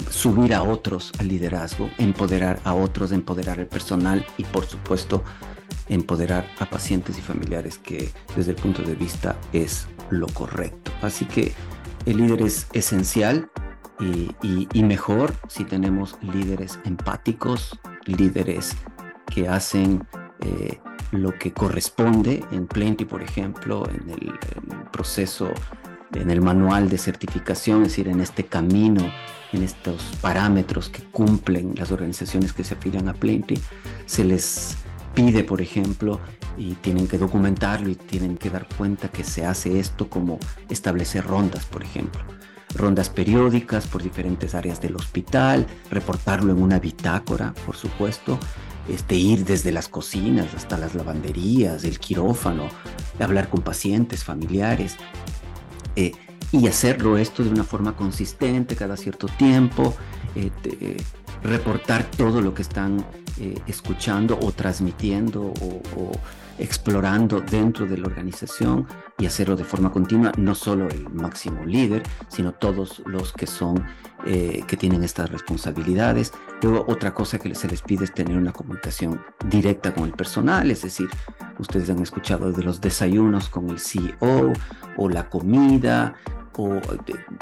subir 0.09 0.53
a 0.53 0.63
otros 0.63 1.11
al 1.19 1.29
liderazgo, 1.29 1.89
empoderar 1.97 2.59
a 2.65 2.73
otros, 2.73 3.11
empoderar 3.11 3.59
al 3.59 3.67
personal 3.67 4.25
y 4.37 4.43
por 4.43 4.65
supuesto 4.65 5.23
empoderar 5.87 6.45
a 6.59 6.69
pacientes 6.69 7.17
y 7.17 7.21
familiares 7.21 7.77
que 7.77 8.09
desde 8.35 8.51
el 8.51 8.57
punto 8.57 8.81
de 8.81 8.95
vista 8.95 9.37
es 9.53 9.87
lo 10.09 10.27
correcto. 10.27 10.91
Así 11.01 11.25
que 11.25 11.53
el 12.05 12.17
líder 12.17 12.41
es 12.41 12.67
esencial 12.73 13.49
y, 13.99 14.67
y 14.73 14.83
mejor 14.83 15.33
si 15.47 15.63
tenemos 15.63 16.17
líderes 16.21 16.79
empáticos, 16.83 17.79
líderes 18.05 18.75
que 19.25 19.47
hacen 19.47 20.05
eh, 20.41 20.79
lo 21.11 21.37
que 21.37 21.53
corresponde 21.53 22.43
en 22.51 22.67
Plenty, 22.67 23.05
por 23.05 23.21
ejemplo, 23.21 23.87
en 23.89 24.09
el, 24.09 24.33
proceso 24.91 25.51
en 26.13 26.29
el 26.29 26.41
manual 26.41 26.89
de 26.89 26.97
certificación, 26.97 27.83
es 27.83 27.89
decir, 27.89 28.07
en 28.07 28.19
este 28.21 28.45
camino, 28.45 29.01
en 29.51 29.63
estos 29.63 30.03
parámetros 30.21 30.89
que 30.89 31.03
cumplen 31.03 31.73
las 31.75 31.91
organizaciones 31.91 32.53
que 32.53 32.63
se 32.63 32.75
afilian 32.75 33.09
a 33.09 33.13
Plenty, 33.13 33.59
se 34.05 34.23
les 34.23 34.77
pide, 35.15 35.43
por 35.43 35.61
ejemplo, 35.61 36.19
y 36.57 36.73
tienen 36.75 37.07
que 37.07 37.17
documentarlo 37.17 37.89
y 37.89 37.95
tienen 37.95 38.37
que 38.37 38.49
dar 38.49 38.67
cuenta 38.77 39.09
que 39.09 39.23
se 39.23 39.45
hace 39.45 39.79
esto 39.79 40.09
como 40.09 40.39
establecer 40.69 41.25
rondas, 41.25 41.65
por 41.65 41.83
ejemplo. 41.83 42.21
Rondas 42.75 43.09
periódicas 43.09 43.87
por 43.87 44.01
diferentes 44.01 44.55
áreas 44.55 44.81
del 44.81 44.95
hospital, 44.95 45.67
reportarlo 45.91 46.51
en 46.51 46.61
una 46.61 46.79
bitácora, 46.79 47.53
por 47.65 47.75
supuesto, 47.75 48.39
este, 48.89 49.15
ir 49.15 49.45
desde 49.45 49.71
las 49.71 49.87
cocinas 49.87 50.53
hasta 50.53 50.77
las 50.77 50.95
lavanderías, 50.95 51.83
el 51.83 51.99
quirófano, 51.99 52.67
hablar 53.19 53.49
con 53.49 53.61
pacientes, 53.61 54.23
familiares, 54.23 54.97
eh, 55.95 56.11
y 56.51 56.67
hacerlo 56.67 57.17
esto 57.17 57.43
de 57.43 57.49
una 57.49 57.63
forma 57.63 57.95
consistente 57.95 58.75
cada 58.75 58.95
cierto 58.95 59.27
tiempo, 59.27 59.95
eh, 60.35 60.51
reportar 61.43 62.03
todo 62.11 62.41
lo 62.41 62.53
que 62.53 62.61
están 62.61 63.05
eh, 63.39 63.55
escuchando 63.67 64.37
o 64.39 64.51
transmitiendo 64.51 65.53
o, 65.59 66.11
explorando 66.57 67.41
dentro 67.41 67.85
de 67.85 67.97
la 67.97 68.07
organización 68.07 68.87
y 69.17 69.25
hacerlo 69.25 69.55
de 69.55 69.63
forma 69.63 69.91
continua, 69.91 70.31
no 70.37 70.55
solo 70.55 70.87
el 70.89 71.09
máximo 71.09 71.63
líder, 71.65 72.03
sino 72.27 72.53
todos 72.53 73.01
los 73.05 73.33
que 73.33 73.47
son, 73.47 73.85
eh, 74.25 74.63
que 74.67 74.77
tienen 74.77 75.03
estas 75.03 75.29
responsabilidades. 75.29 76.33
Luego, 76.61 76.85
otra 76.87 77.13
cosa 77.13 77.39
que 77.39 77.53
se 77.55 77.67
les 77.67 77.81
pide 77.81 78.05
es 78.05 78.13
tener 78.13 78.37
una 78.37 78.51
comunicación 78.51 79.21
directa 79.47 79.93
con 79.93 80.05
el 80.05 80.13
personal, 80.13 80.71
es 80.71 80.81
decir, 80.81 81.09
ustedes 81.59 81.89
han 81.89 81.99
escuchado 81.99 82.51
de 82.51 82.63
los 82.63 82.81
desayunos 82.81 83.49
con 83.49 83.69
el 83.69 83.79
CEO 83.79 84.53
o 84.97 85.09
la 85.09 85.29
comida 85.29 86.15
o 86.57 86.79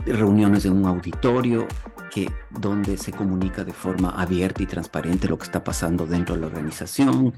reuniones 0.06 0.66
en 0.66 0.74
un 0.74 0.86
auditorio 0.86 1.68
que 2.12 2.30
donde 2.50 2.98
se 2.98 3.12
comunica 3.12 3.64
de 3.64 3.72
forma 3.72 4.10
abierta 4.10 4.62
y 4.62 4.66
transparente 4.66 5.28
lo 5.28 5.38
que 5.38 5.46
está 5.46 5.64
pasando 5.64 6.06
dentro 6.06 6.36
de 6.36 6.42
la 6.42 6.48
organización. 6.48 7.34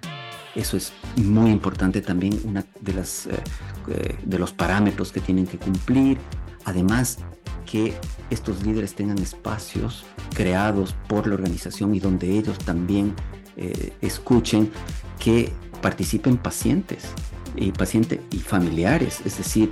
Eso 0.55 0.77
es 0.77 0.93
muy 1.15 1.51
importante 1.51 2.01
también, 2.01 2.39
una 2.43 2.65
de, 2.79 2.93
las, 2.93 3.27
eh, 3.27 3.43
eh, 3.87 4.17
de 4.23 4.39
los 4.39 4.51
parámetros 4.51 5.11
que 5.11 5.19
tienen 5.19 5.45
que 5.45 5.57
cumplir. 5.57 6.17
Además, 6.65 7.19
que 7.65 7.93
estos 8.29 8.63
líderes 8.63 8.95
tengan 8.95 9.17
espacios 9.19 10.05
creados 10.33 10.95
por 11.07 11.27
la 11.27 11.35
organización 11.35 11.95
y 11.95 11.99
donde 11.99 12.37
ellos 12.37 12.57
también 12.59 13.13
eh, 13.57 13.93
escuchen 14.01 14.71
que 15.19 15.51
participen 15.81 16.37
pacientes 16.37 17.05
y 17.55 17.71
pacientes 17.71 18.19
y 18.31 18.39
familiares, 18.39 19.21
es 19.25 19.37
decir, 19.37 19.71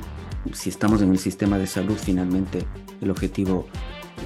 si 0.54 0.70
estamos 0.70 1.02
en 1.02 1.12
el 1.12 1.20
sistema 1.20 1.58
de 1.58 1.68
salud, 1.68 1.98
finalmente 1.98 2.66
el 3.02 3.12
objetivo 3.12 3.68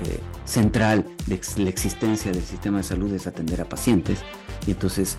eh, 0.05 0.19
central 0.45 1.05
de 1.27 1.39
la 1.57 1.69
existencia 1.69 2.31
del 2.31 2.43
sistema 2.43 2.77
de 2.77 2.83
salud 2.83 3.13
es 3.13 3.27
atender 3.27 3.61
a 3.61 3.65
pacientes. 3.65 4.19
Y 4.67 4.71
entonces 4.71 5.17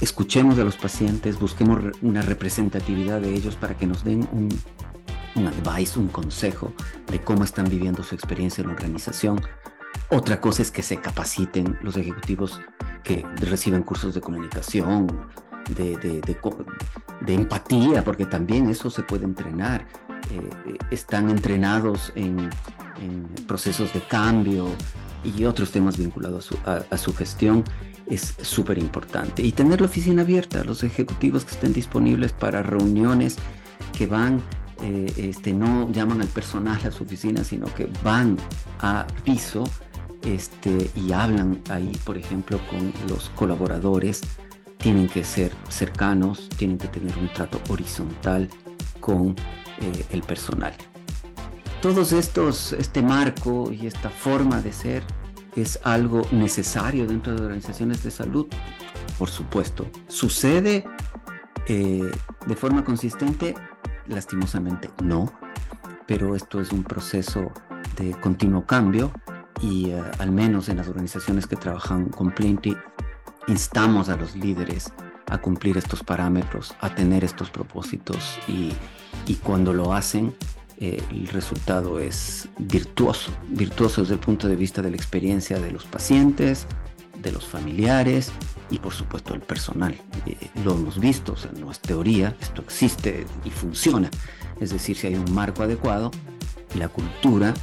escuchemos 0.00 0.58
a 0.58 0.64
los 0.64 0.76
pacientes, 0.76 1.38
busquemos 1.38 1.78
una 2.02 2.22
representatividad 2.22 3.20
de 3.20 3.34
ellos 3.34 3.56
para 3.56 3.76
que 3.76 3.86
nos 3.86 4.04
den 4.04 4.28
un, 4.32 4.48
un 5.36 5.46
advice, 5.46 5.98
un 5.98 6.08
consejo 6.08 6.72
de 7.10 7.20
cómo 7.20 7.44
están 7.44 7.68
viviendo 7.68 8.02
su 8.02 8.14
experiencia 8.14 8.62
en 8.62 8.68
la 8.68 8.74
organización. 8.74 9.40
Otra 10.10 10.40
cosa 10.40 10.62
es 10.62 10.70
que 10.70 10.82
se 10.82 10.98
capaciten 10.98 11.78
los 11.82 11.96
ejecutivos 11.96 12.60
que 13.02 13.24
reciben 13.36 13.82
cursos 13.82 14.14
de 14.14 14.20
comunicación, 14.20 15.06
de, 15.70 15.96
de, 15.96 16.20
de, 16.20 17.34
empatía, 17.34 18.04
porque 18.04 18.26
también 18.26 18.68
eso 18.68 18.90
se 18.90 19.02
puede 19.02 19.24
entrenar. 19.24 19.86
Eh, 20.30 20.78
están 20.90 21.30
entrenados 21.30 22.12
en, 22.14 22.50
procesos 23.48 23.92
de 23.92 24.00
cambio 24.00 24.68
y 25.24 25.44
otros 25.44 25.72
temas 25.72 25.98
vinculados 25.98 26.50
a 26.64 26.96
su, 26.96 27.12
gestión 27.12 27.64
es 28.06 28.36
súper 28.42 28.78
importante. 28.78 29.42
Y 29.42 29.52
tener 29.52 29.80
la 29.80 29.86
oficina 29.86 30.22
abierta, 30.22 30.62
los 30.62 30.84
ejecutivos 30.84 31.44
que 31.44 31.52
estén 31.52 31.72
disponibles 31.72 32.32
para 32.32 32.62
reuniones 32.62 33.38
que 33.96 34.06
van, 34.06 34.40
eh, 34.82 35.12
este, 35.16 35.52
no 35.52 35.90
llaman 35.90 36.20
al 36.20 36.28
personal 36.28 36.80
a 36.86 36.92
su 36.92 37.02
oficina, 37.02 37.42
sino 37.42 37.66
que 37.74 37.88
van 38.04 38.36
a 38.80 39.06
piso 39.24 39.64
este, 40.24 40.90
y 40.94 41.12
hablan 41.12 41.60
ahí, 41.70 41.92
por 42.04 42.16
ejemplo, 42.16 42.60
con 42.70 42.92
los 43.08 43.30
colaboradores. 43.30 44.20
Tienen 44.78 45.08
que 45.08 45.24
ser 45.24 45.52
cercanos, 45.68 46.48
tienen 46.56 46.78
que 46.78 46.88
tener 46.88 47.16
un 47.18 47.32
trato 47.32 47.60
horizontal 47.68 48.48
con 49.02 49.36
eh, 49.80 50.06
el 50.10 50.22
personal. 50.22 50.72
Todos 51.82 52.12
estos, 52.12 52.72
este 52.72 53.02
marco 53.02 53.70
y 53.70 53.86
esta 53.86 54.08
forma 54.08 54.62
de 54.62 54.72
ser 54.72 55.02
es 55.56 55.78
algo 55.82 56.22
necesario 56.30 57.06
dentro 57.06 57.34
de 57.34 57.42
organizaciones 57.42 58.02
de 58.02 58.10
salud, 58.10 58.46
por 59.18 59.28
supuesto. 59.28 59.90
Sucede 60.08 60.84
eh, 61.66 62.10
de 62.46 62.56
forma 62.56 62.84
consistente, 62.84 63.54
lastimosamente 64.06 64.88
no, 65.02 65.30
pero 66.06 66.34
esto 66.34 66.60
es 66.60 66.72
un 66.72 66.84
proceso 66.84 67.52
de 67.96 68.12
continuo 68.12 68.64
cambio 68.64 69.12
y 69.60 69.90
eh, 69.90 70.02
al 70.18 70.30
menos 70.30 70.68
en 70.68 70.78
las 70.78 70.88
organizaciones 70.88 71.46
que 71.46 71.56
trabajan 71.56 72.08
con 72.08 72.32
Plenty, 72.32 72.76
instamos 73.48 74.08
a 74.08 74.16
los 74.16 74.36
líderes 74.36 74.92
a 75.28 75.38
cumplir 75.38 75.76
estos 75.76 76.02
parámetros, 76.02 76.74
a 76.80 76.94
tener 76.94 77.24
estos 77.24 77.50
propósitos 77.50 78.38
y, 78.48 78.72
y 79.26 79.36
cuando 79.36 79.72
lo 79.72 79.92
hacen 79.92 80.34
eh, 80.78 81.00
el 81.10 81.28
resultado 81.28 82.00
es 82.00 82.48
virtuoso, 82.58 83.30
virtuoso 83.48 84.00
desde 84.00 84.14
el 84.14 84.20
punto 84.20 84.48
de 84.48 84.56
vista 84.56 84.82
de 84.82 84.90
la 84.90 84.96
experiencia 84.96 85.60
de 85.60 85.70
los 85.70 85.84
pacientes, 85.84 86.66
de 87.22 87.30
los 87.30 87.46
familiares 87.46 88.32
y 88.68 88.80
por 88.80 88.92
supuesto 88.92 89.32
el 89.32 89.42
personal. 89.42 89.94
Eh, 90.26 90.36
lo 90.64 90.72
hemos 90.72 90.98
visto, 90.98 91.34
o 91.34 91.36
sea, 91.36 91.52
no 91.52 91.70
es 91.70 91.78
teoría, 91.78 92.36
esto 92.40 92.62
existe 92.62 93.26
y 93.44 93.50
funciona. 93.50 94.10
Es 94.60 94.70
decir, 94.70 94.96
si 94.96 95.06
hay 95.06 95.14
un 95.14 95.32
marco 95.32 95.62
adecuado, 95.62 96.10
la 96.74 96.88
cultura 96.88 97.54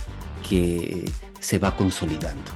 que 0.47 1.11
se 1.41 1.59
va 1.59 1.75
consolidando. 1.75 2.51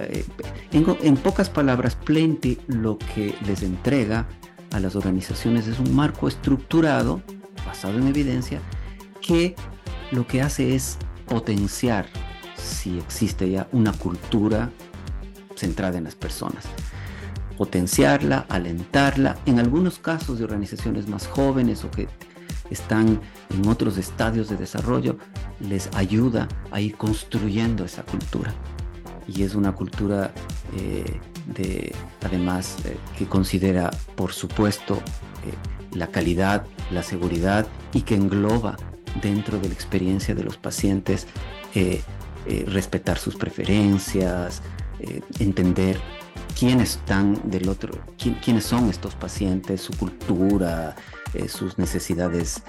Eh, 0.00 0.24
en, 0.72 1.16
pocas 1.16 1.50
palabras, 1.50 1.96
Plenty 1.96 2.58
lo 2.68 2.98
que 2.98 3.34
les 3.46 3.62
entrega 3.62 4.26
a 4.72 4.80
las 4.80 4.96
organizaciones 4.96 5.66
es 5.66 5.78
un 5.78 5.94
marco 5.94 6.28
estructurado, 6.28 7.22
basado 7.66 7.98
en 7.98 8.06
evidencia, 8.06 8.60
que 9.20 9.54
lo 10.10 10.26
que 10.26 10.42
hace 10.42 10.74
es 10.74 10.98
potenciar, 11.26 12.06
si 12.56 12.98
existe 12.98 13.50
ya, 13.50 13.68
una 13.72 13.92
cultura 13.92 14.70
centrada 15.54 15.98
en 15.98 16.04
las 16.04 16.14
personas. 16.14 16.64
Potenciarla, 17.56 18.46
alentarla, 18.48 19.36
en 19.46 19.58
algunos 19.58 19.98
casos 19.98 20.38
de 20.38 20.44
organizaciones 20.44 21.08
más 21.08 21.26
jóvenes 21.26 21.84
o 21.84 21.90
que 21.90 22.08
están 22.70 23.20
en 23.50 23.68
otros 23.68 23.98
estadios 23.98 24.48
de 24.48 24.56
desarrollo, 24.56 25.18
les 25.60 25.90
ayuda 25.94 26.46
a 26.70 26.80
ir 26.80 26.96
construyendo 26.96 27.84
esa 27.84 28.04
cultura 28.04 28.54
y 29.28 29.42
es 29.42 29.54
una 29.54 29.72
cultura 29.72 30.32
eh, 30.76 31.20
de, 31.46 31.94
además 32.24 32.76
eh, 32.84 32.96
que 33.16 33.26
considera, 33.26 33.90
por 34.16 34.32
supuesto, 34.32 34.96
eh, 34.96 35.96
la 35.96 36.08
calidad, 36.08 36.64
la 36.90 37.02
seguridad 37.02 37.66
y 37.92 38.02
que 38.02 38.14
engloba 38.14 38.76
dentro 39.22 39.58
de 39.58 39.68
la 39.68 39.74
experiencia 39.74 40.34
de 40.34 40.44
los 40.44 40.56
pacientes 40.56 41.26
respetar 42.66 43.18
sus 43.18 43.36
preferencias, 43.36 44.62
entender 45.38 46.00
quiénes 46.58 46.96
están 46.96 47.38
del 47.44 47.68
otro, 47.68 47.92
quiénes 48.16 48.64
son 48.64 48.88
estos 48.88 49.14
pacientes, 49.14 49.82
su 49.82 49.92
cultura, 49.96 50.96
sus 51.46 51.78
necesidades 51.78 52.62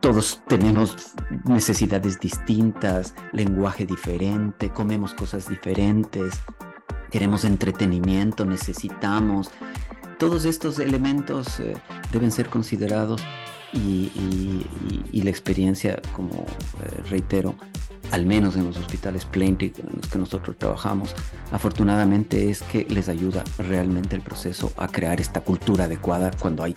todos 0.00 0.42
tenemos 0.48 0.96
necesidades 1.44 2.18
distintas, 2.18 3.14
lenguaje 3.32 3.86
diferente, 3.86 4.70
comemos 4.70 5.14
cosas 5.14 5.48
diferentes, 5.48 6.34
queremos 7.10 7.44
entretenimiento, 7.44 8.44
necesitamos. 8.44 9.50
Todos 10.18 10.46
estos 10.46 10.78
elementos 10.78 11.60
eh, 11.60 11.74
deben 12.12 12.30
ser 12.30 12.48
considerados 12.48 13.22
y, 13.72 14.66
la 15.12 15.30
experiencia, 15.30 16.00
como 16.16 16.30
eh, 16.82 17.02
reitero, 17.10 17.54
al 18.10 18.26
menos 18.26 18.56
en 18.56 18.64
los 18.64 18.76
hospitales 18.78 19.26
Plenty 19.26 19.72
en 19.76 20.00
los 20.00 20.10
que 20.10 20.18
nosotros 20.18 20.56
trabajamos, 20.56 21.14
afortunadamente 21.52 22.50
es 22.50 22.62
que 22.62 22.86
les 22.88 23.08
ayuda 23.08 23.44
realmente 23.58 24.16
el 24.16 24.22
proceso 24.22 24.72
a 24.76 24.88
crear 24.88 25.20
esta 25.20 25.42
cultura 25.42 25.84
adecuada 25.84 26.30
cuando 26.40 26.64
hay 26.64 26.74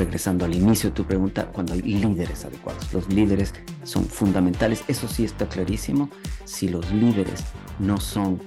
regresando 0.00 0.46
al 0.46 0.54
inicio 0.54 0.88
de 0.88 0.96
tu 0.96 1.04
pregunta, 1.04 1.46
cuando 1.52 1.74
hay 1.74 1.82
líderes 1.82 2.46
adecuados. 2.46 2.90
Los 2.94 3.06
líderes 3.12 3.52
son 3.84 4.06
fundamentales, 4.06 4.82
eso 4.88 5.06
sí 5.06 5.24
está 5.24 5.46
clarísimo. 5.46 6.08
Si 6.44 6.68
los 6.68 6.90
líderes 6.90 7.44
no 7.78 8.00
son 8.00 8.40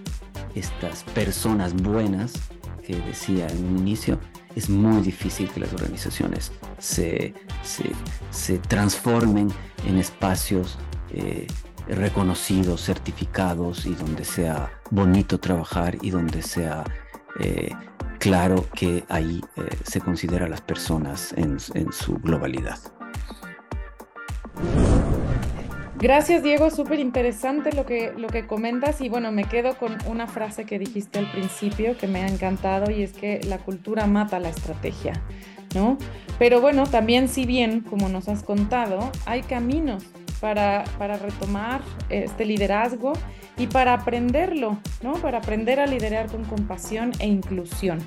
estas 0.56 1.04
personas 1.04 1.76
buenas 1.76 2.34
que 2.86 2.96
decía 2.96 3.48
en 3.48 3.66
un 3.66 3.78
inicio, 3.78 4.20
es 4.56 4.68
muy 4.68 5.02
difícil 5.02 5.48
que 5.50 5.60
las 5.60 5.72
organizaciones 5.74 6.52
se, 6.80 7.36
se, 8.32 8.58
transformen 8.58 9.50
en 9.88 9.98
espacios 9.98 10.80
eh, 11.12 11.46
reconocidos, 11.88 12.82
certificados 12.82 13.86
y 13.86 13.94
donde 13.94 14.26
sea 14.26 14.72
bonito 14.90 15.40
trabajar 15.40 15.98
y 16.02 16.10
donde 16.10 16.42
sea 16.42 16.84
eh, 17.40 17.72
claro 18.24 18.66
que 18.74 19.04
ahí 19.10 19.42
eh, 19.58 19.62
se 19.84 20.00
considera 20.00 20.46
a 20.46 20.50
las 20.50 20.62
personas 20.62 21.34
en, 21.36 21.60
su 21.60 22.16
globalidad. 22.20 22.80
Gracias, 26.00 26.42
Diego. 26.42 26.70
Súper 26.70 27.00
interesante 27.00 27.74
lo 27.74 27.86
que, 27.86 28.14
lo 28.16 28.30
que 28.30 28.48
comentas. 28.48 29.02
Y 29.02 29.10
bueno, 29.10 29.34
me 29.34 29.44
quedo 29.44 29.78
con 29.78 29.98
una 30.08 30.28
frase 30.28 30.66
que 30.66 30.80
dijiste 30.80 31.20
al 31.20 31.30
principio 31.34 31.98
que 31.98 32.08
me 32.08 32.24
ha 32.24 32.28
encantado 32.28 32.90
y 32.92 33.04
es 33.04 33.12
que 33.12 33.42
la 33.44 33.58
cultura 33.58 34.08
mata 34.08 34.40
la 34.40 34.50
estrategia, 34.50 35.22
¿no? 35.76 35.98
Pero 36.40 36.62
bueno, 36.62 36.88
también 36.88 37.28
si 37.28 37.46
bien, 37.46 37.82
como 37.82 38.08
nos 38.08 38.30
has 38.30 38.42
contado, 38.42 39.12
hay 39.26 39.42
caminos 39.42 40.06
para, 40.44 40.84
para 40.98 41.16
retomar 41.16 41.80
este 42.10 42.44
liderazgo 42.44 43.14
y 43.58 43.68
para 43.68 43.94
aprenderlo, 43.94 44.78
¿no? 45.02 45.14
Para 45.14 45.38
aprender 45.38 45.80
a 45.80 45.88
liderar 45.88 46.28
con 46.28 46.44
compasión 46.44 47.14
e 47.20 47.28
inclusión 47.28 48.00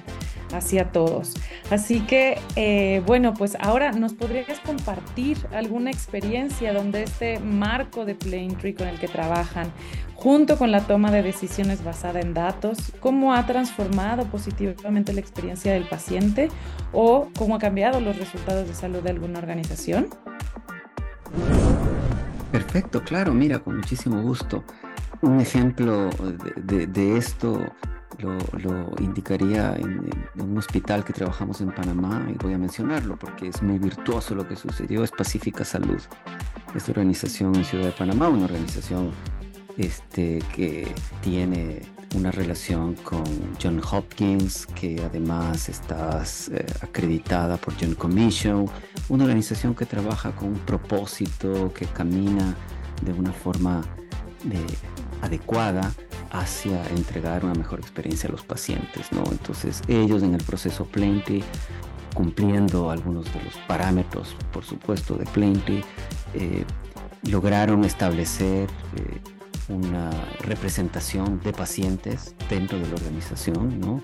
hacia 0.53 0.93
todos. 0.93 1.33
Así 1.71 2.01
que, 2.01 2.39
eh, 2.55 3.03
bueno, 3.07 3.33
pues 3.33 3.57
ahora 3.59 3.93
nos 3.93 4.13
podrías 4.13 4.61
compartir 4.61 5.39
alguna 5.51 5.91
experiencia 5.91 6.75
donde 6.75 7.05
este 7.05 7.41
marco 7.41 8.05
de 8.05 8.15
Plaintree 8.15 8.75
con 8.75 8.89
el 8.89 9.01
que 9.01 9.09
trabajan, 9.09 9.73
junto 10.15 10.59
con 10.59 10.71
la 10.71 10.83
toma 10.83 11.11
de 11.11 11.23
decisiones 11.23 11.83
basada 11.83 12.21
en 12.21 12.35
datos, 12.35 12.93
cómo 13.01 13.33
ha 13.33 13.47
transformado 13.47 14.27
positivamente 14.27 15.15
la 15.15 15.21
experiencia 15.21 15.73
del 15.73 15.85
paciente 15.85 16.51
o 16.93 17.31
cómo 17.39 17.57
ha 17.57 17.59
cambiado 17.59 17.99
los 17.99 18.19
resultados 18.19 18.69
de 18.69 18.75
salud 18.75 19.01
de 19.03 19.09
alguna 19.09 19.39
organización. 19.39 20.11
Perfecto, 22.57 23.03
claro, 23.03 23.35
mira, 23.35 23.59
con 23.59 23.77
muchísimo 23.77 24.23
gusto. 24.23 24.65
Un 25.21 25.41
ejemplo 25.41 26.09
de 26.57 27.17
esto 27.19 27.61
lo, 28.19 28.95
indicaría 29.01 29.75
en, 29.77 30.09
un 30.37 30.57
hospital 30.57 31.05
que 31.05 31.13
trabajamos 31.13 31.61
en 31.61 31.71
Panamá 31.71 32.27
y 32.33 32.39
voy 32.43 32.55
a 32.55 32.59
mencionarlo 32.59 33.19
porque 33.19 33.49
es 33.49 33.63
muy 33.63 33.79
virtuoso 33.79 34.35
lo 34.35 34.49
que 34.49 34.57
sucedió, 34.57 35.05
es 35.05 35.11
Pacífica 35.11 35.67
Salud. 35.67 36.01
Esta 36.75 36.93
organización 36.93 37.55
en 37.57 37.65
Ciudad 37.65 37.87
de 37.87 37.93
Panamá, 37.93 38.29
una 38.29 38.47
organización 38.47 39.11
este, 39.77 40.39
que 40.55 40.89
tiene 41.21 41.83
una 42.15 42.31
relación 42.31 42.95
con 42.95 43.25
John 43.63 43.83
Hopkins, 43.91 44.67
que 44.67 45.03
además 45.05 45.69
está 45.69 46.23
eh, 46.53 46.67
acreditada 46.81 47.59
por 47.59 47.75
John 47.79 47.95
Commission, 47.95 48.67
una 49.09 49.25
organización 49.25 49.75
que 49.75 49.87
trabaja 49.87 50.33
con 50.33 50.49
un 50.49 50.59
propósito, 50.59 51.73
que 51.73 51.87
camina 51.87 52.55
de 53.03 53.13
una 53.13 53.33
forma 53.33 53.83
de, 54.45 54.65
adecuada 55.23 55.93
hacia 56.31 56.87
entregar 56.89 57.45
una 57.45 57.55
mejor 57.55 57.81
experiencia 57.81 58.29
a 58.29 58.33
los 58.33 58.45
pacientes, 58.45 59.13
¿no? 59.13 59.23
Entonces 59.31 59.83
ellos 59.89 60.23
en 60.23 60.35
el 60.35 60.43
proceso 60.43 60.85
Plenty, 60.85 61.43
cumpliendo 62.15 62.91
algunos 62.91 63.33
de 63.33 63.43
los 63.43 63.55
parámetros, 63.67 64.37
por 64.53 64.65
supuesto, 64.65 65.17
de 65.17 65.25
Plenty, 65.27 65.83
eh, 66.35 66.65
lograron 67.29 67.85
establecer 67.85 68.69
eh, 68.97 69.21
una 69.69 70.11
representación 70.41 71.41
de 71.43 71.53
pacientes 71.53 72.35
dentro 72.49 72.79
de 72.79 72.87
la 72.89 72.95
organización, 72.95 73.81
¿no? 73.81 74.03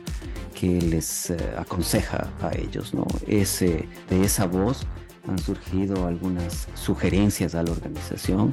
que 0.58 0.80
les 0.80 1.30
eh, 1.30 1.36
aconseja 1.56 2.30
a 2.40 2.54
ellos. 2.56 2.94
¿no? 2.94 3.06
Ese, 3.26 3.88
de 4.08 4.24
esa 4.24 4.46
voz 4.46 4.86
han 5.28 5.38
surgido 5.38 6.06
algunas 6.06 6.68
sugerencias 6.74 7.54
a 7.54 7.62
la 7.62 7.70
organización 7.70 8.52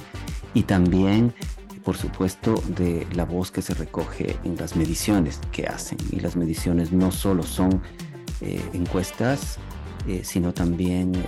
y 0.54 0.64
también 0.64 1.34
por 1.84 1.98
supuesto, 1.98 2.62
de 2.68 3.08
la 3.16 3.26
voz 3.26 3.50
que 3.50 3.62
se 3.62 3.74
recoge 3.74 4.38
en 4.44 4.58
las 4.58 4.76
mediciones 4.76 5.40
que 5.52 5.66
hacen. 5.66 5.98
Y 6.12 6.20
las 6.20 6.36
mediciones 6.36 6.92
no 6.92 7.12
solo 7.12 7.42
son 7.42 7.82
eh, 8.42 8.62
encuestas, 8.74 9.58
eh, 10.08 10.22
sino 10.24 10.54
también 10.54 11.16
eh, 11.16 11.24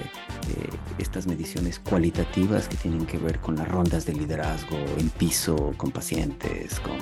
estas 0.98 1.28
mediciones 1.28 1.80
cualitativas 1.80 2.68
que 2.68 2.78
tienen 2.78 3.06
que 3.06 3.18
ver 3.18 3.40
con 3.40 3.56
las 3.56 3.68
rondas 3.68 4.06
de 4.06 4.14
liderazgo 4.14 4.78
en 4.98 5.10
piso, 5.10 5.74
con 5.78 5.92
pacientes, 5.92 6.80
con, 6.80 6.98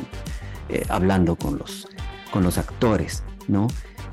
hablando 0.89 1.35
con 1.35 1.57
los, 1.57 1.87
con 2.31 2.43
los 2.43 2.57
actores, 2.57 3.23
¿no? 3.47 3.67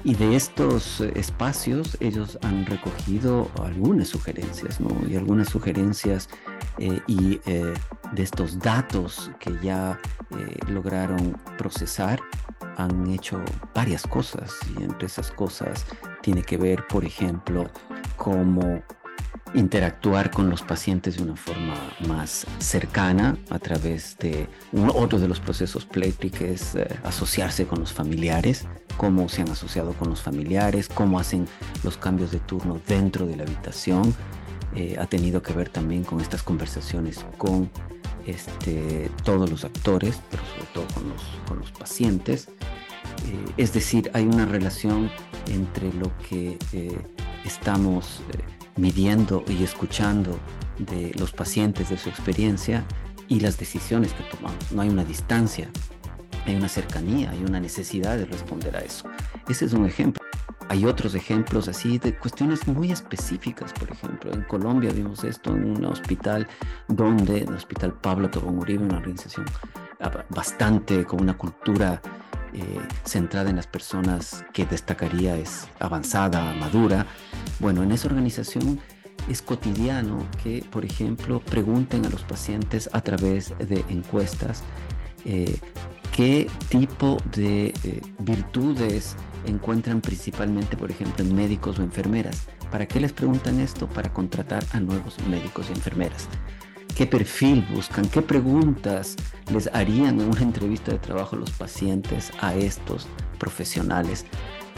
Y 0.07 0.15
de 0.15 0.37
estos 0.37 1.01
espacios 1.01 1.97
ellos 1.99 2.39
han 2.43 2.65
recogido 2.65 3.51
algunas 3.61 4.07
sugerencias, 4.07 4.81
¿no? 4.81 4.89
Y 5.09 5.17
algunas 5.17 5.49
sugerencias 5.49 6.29
eh, 6.79 7.01
y 7.09 7.41
eh, 7.47 7.75
de 8.13 8.23
estos 8.23 8.59
datos 8.61 9.33
que 9.41 9.53
ya 9.63 9.99
eh, 10.31 10.59
lograron 10.69 11.37
procesar 11.59 12.21
han 12.77 13.09
hecho 13.09 13.43
varias 13.75 14.07
cosas 14.07 14.55
y 14.79 14.83
entre 14.83 15.07
esas 15.07 15.31
cosas 15.31 15.87
tiene 16.23 16.43
que 16.43 16.57
ver, 16.57 16.87
por 16.87 17.05
ejemplo, 17.05 17.71
cómo 18.17 18.83
interactuar 19.55 20.31
con 20.31 20.51
los 20.51 20.63
pacientes 20.63 21.17
de 21.17 21.23
una 21.23 21.37
forma 21.37 21.75
más 22.07 22.47
cercana 22.59 23.39
a 23.51 23.59
través 23.59 24.17
de 24.19 24.49
otro 24.95 25.19
de 25.19 25.29
los 25.29 25.41
procesos 25.41 25.87
Pletri 25.87 26.31
que 26.31 26.53
es 26.53 26.77
asociarse 27.05 27.67
con 27.67 27.81
los 27.81 27.93
familiares, 27.93 28.67
cómo 28.97 29.29
se 29.29 29.43
han 29.43 29.51
asociado 29.51 29.93
con 29.95 30.11
los 30.11 30.21
familiares, 30.21 30.89
cómo 30.89 31.19
hacen 31.19 31.47
los 31.85 31.97
cambios 31.97 32.33
de 32.33 32.41
turno 32.41 32.81
dentro 32.87 33.27
de 33.27 33.37
la 33.37 33.45
habitación, 33.45 34.15
eh, 34.75 34.97
ha 35.01 35.07
tenido 35.07 35.43
que 35.43 35.53
ver 35.53 35.71
también 35.71 36.05
con 36.05 36.21
estas 36.21 36.43
conversaciones 36.43 37.25
con 37.39 37.71
este, 38.27 39.11
todos 39.25 39.49
los 39.51 39.65
actores, 39.65 40.21
pero 40.31 40.43
sobre 40.45 40.67
todo 40.73 40.85
con 40.95 41.59
los, 41.59 41.71
pacientes. 41.73 42.49
Eh, 43.27 43.53
es 43.57 43.73
decir, 43.73 44.11
hay 44.15 44.25
una 44.25 44.47
relación 44.47 45.11
entre 45.49 45.93
lo 45.93 46.11
que 46.29 46.59
eh, 46.73 46.99
estamos 47.45 48.23
midiendo 48.77 49.45
y 49.49 49.63
escuchando 49.63 50.39
de 50.79 51.13
los 51.19 51.33
pacientes, 51.33 51.89
de 51.91 51.99
su 51.99 52.09
experiencia 52.09 52.85
y 53.29 53.41
las 53.41 53.59
decisiones 53.59 54.13
que 54.13 54.25
tomamos. 54.25 54.73
No 54.73 54.83
hay 54.83 54.89
una 54.89 55.05
distancia, 55.05 55.71
hay 56.45 56.55
una 56.55 56.69
cercanía, 56.69 57.31
hay 57.31 57.43
una 57.45 57.61
necesidad 57.61 58.17
de 58.17 58.27
responder 58.27 58.77
a 58.77 58.81
eso. 58.81 59.09
Ese 59.49 59.67
es 59.67 59.73
un 59.73 59.87
ejemplo. 59.87 60.23
Hay 60.69 60.85
otros 60.85 61.15
ejemplos 61.15 61.69
así 61.69 61.99
de 61.99 62.17
cuestiones 62.17 62.67
muy 62.67 62.91
específicas, 62.91 63.73
por 63.73 63.91
ejemplo, 63.91 64.33
en 64.33 64.43
Colombia 64.43 64.93
vimos 64.93 65.23
esto 65.23 65.55
en 65.55 65.77
un 65.77 65.85
hospital 65.85 66.49
donde, 66.89 67.43
el 67.43 67.55
Hospital 67.55 67.93
Pablo 67.93 68.29
Tobón 68.29 68.59
Uribe, 68.59 68.85
una 68.85 68.97
organización 68.97 69.47
bastante 70.31 71.05
con 71.05 71.23
una 71.23 71.37
cultura 71.39 72.03
eh, 72.53 72.81
centrada 73.05 73.51
en 73.51 73.57
las 73.57 73.67
personas 73.67 74.45
que 74.53 74.67
destacaría 74.67 75.37
es 75.37 75.69
avanzada, 75.79 76.55
madura. 76.55 77.07
Bueno, 77.61 77.83
en 77.83 77.93
esa 77.93 78.09
organización 78.09 78.81
es 79.29 79.43
cotidiano 79.43 80.27
que, 80.43 80.65
por 80.71 80.85
ejemplo, 80.85 81.41
pregunten 81.41 82.07
a 82.07 82.09
los 82.09 82.23
pacientes 82.23 82.89
a 82.93 83.01
través 83.01 83.55
de 83.59 83.85
encuestas 83.89 84.63
eh, 85.25 85.59
qué 86.13 86.49
tipo 86.69 87.19
de 87.35 87.75
eh, 87.85 88.01
virtudes 88.21 89.17
encuentran 89.47 90.01
principalmente, 90.01 90.77
por 90.77 90.91
ejemplo, 90.91 91.25
en 91.25 91.35
médicos 91.35 91.79
o 91.79 91.83
enfermeras. 91.83 92.47
¿Para 92.71 92.87
qué 92.87 93.01
les 93.01 93.13
preguntan 93.13 93.61
esto? 93.61 93.89
Para 93.89 94.13
contratar 94.13 94.65
a 94.73 94.81
nuevos 94.81 95.17
médicos 95.29 95.67
y 95.69 95.73
enfermeras. 95.73 96.29
¿Qué 96.97 97.07
perfil 97.07 97.67
buscan? 97.75 98.09
¿Qué 98.09 98.23
preguntas 98.23 99.17
les 99.53 99.69
harían 99.75 100.21
en 100.21 100.29
una 100.29 100.41
entrevista 100.41 100.93
de 100.93 100.99
trabajo 100.99 101.37
los 101.37 101.51
pacientes 101.51 102.33
a 102.41 102.55
estos 102.55 103.07
profesionales 103.39 104.25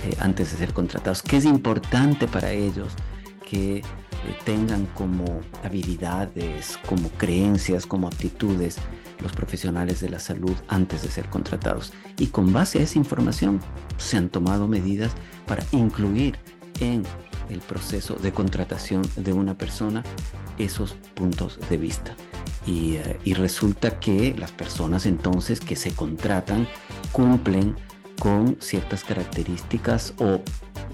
eh, 0.05 0.17
antes 0.19 0.51
de 0.51 0.59
ser 0.59 0.73
contratados? 0.73 1.23
¿Qué 1.23 1.37
es 1.37 1.45
importante 1.45 2.27
para 2.27 2.51
ellos 2.53 2.93
que 3.49 3.83
tengan 4.45 4.87
como 4.95 5.41
habilidades, 5.63 6.79
como 6.87 7.09
creencias, 7.11 7.87
como 7.87 8.09
aptitudes 8.09 8.79
los 9.21 9.33
profesionales 9.33 10.01
de 10.01 10.11
la 10.11 10.21
salud 10.21 10.55
antes 10.69 11.03
de 11.03 11.11
ser 11.11 11.29
contratados. 11.29 11.93
Y 12.19 12.29
con 12.29 12.53
base 12.53 12.79
a 12.79 12.83
esa 12.83 12.99
información 12.99 13.61
se 13.97 14.17
han 14.17 14.29
tomado 14.29 14.69
medidas 14.69 15.13
para 15.47 15.65
incluir 15.73 16.39
en 16.81 17.05
el 17.49 17.61
proceso 17.61 18.15
de 18.15 18.33
contratación 18.33 19.03
de 19.17 19.33
una 19.33 19.57
persona 19.57 20.05
esos 20.59 20.95
puntos 21.15 21.59
de 21.69 21.77
vista. 21.77 22.15
Y, 22.67 22.97
eh, 22.97 23.19
y 23.25 23.35
resulta 23.35 23.99
que 23.99 24.35
las 24.39 24.53
personas 24.53 25.07
entonces 25.07 25.61
que 25.61 25.77
se 25.77 25.93
contratan 25.93 26.69
cumplen 27.13 27.77
con 28.19 28.57
ciertas 28.61 29.05
características 29.05 30.15
o 30.19 30.41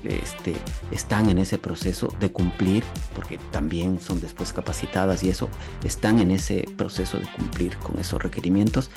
este, 0.05 0.55
están 0.91 1.31
en 1.31 1.39
ese 1.39 1.59
proceso 1.59 2.09
de 2.21 2.31
cumplir, 2.31 2.85
porque 3.15 3.39
también 3.51 4.01
son 4.01 4.21
después 4.21 4.53
capacitadas 4.53 5.23
y 5.23 5.31
eso, 5.31 5.49
están 5.83 6.19
en 6.19 6.31
ese 6.31 6.67
proceso 6.77 7.19
de 7.19 7.27
cumplir 7.27 7.77
con 7.79 7.99
esos 7.99 8.23
requerimientos. 8.23 8.91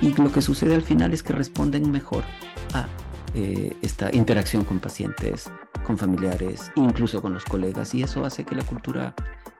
Y 0.00 0.14
lo 0.14 0.32
que 0.32 0.42
sucede 0.42 0.74
al 0.74 0.82
final 0.82 1.12
es 1.12 1.22
que 1.22 1.32
responden 1.32 1.90
mejor 1.90 2.24
a 2.72 2.86
eh, 3.34 3.76
esta 3.82 4.14
interacción 4.14 4.64
con 4.64 4.78
pacientes 4.78 5.50
con 5.84 5.98
familiares, 5.98 6.72
incluso 6.76 7.20
con 7.20 7.34
los 7.34 7.44
colegas, 7.44 7.94
y 7.94 8.02
eso 8.02 8.24
hace 8.24 8.44
que 8.44 8.54
la 8.54 8.64
cultura 8.64 9.14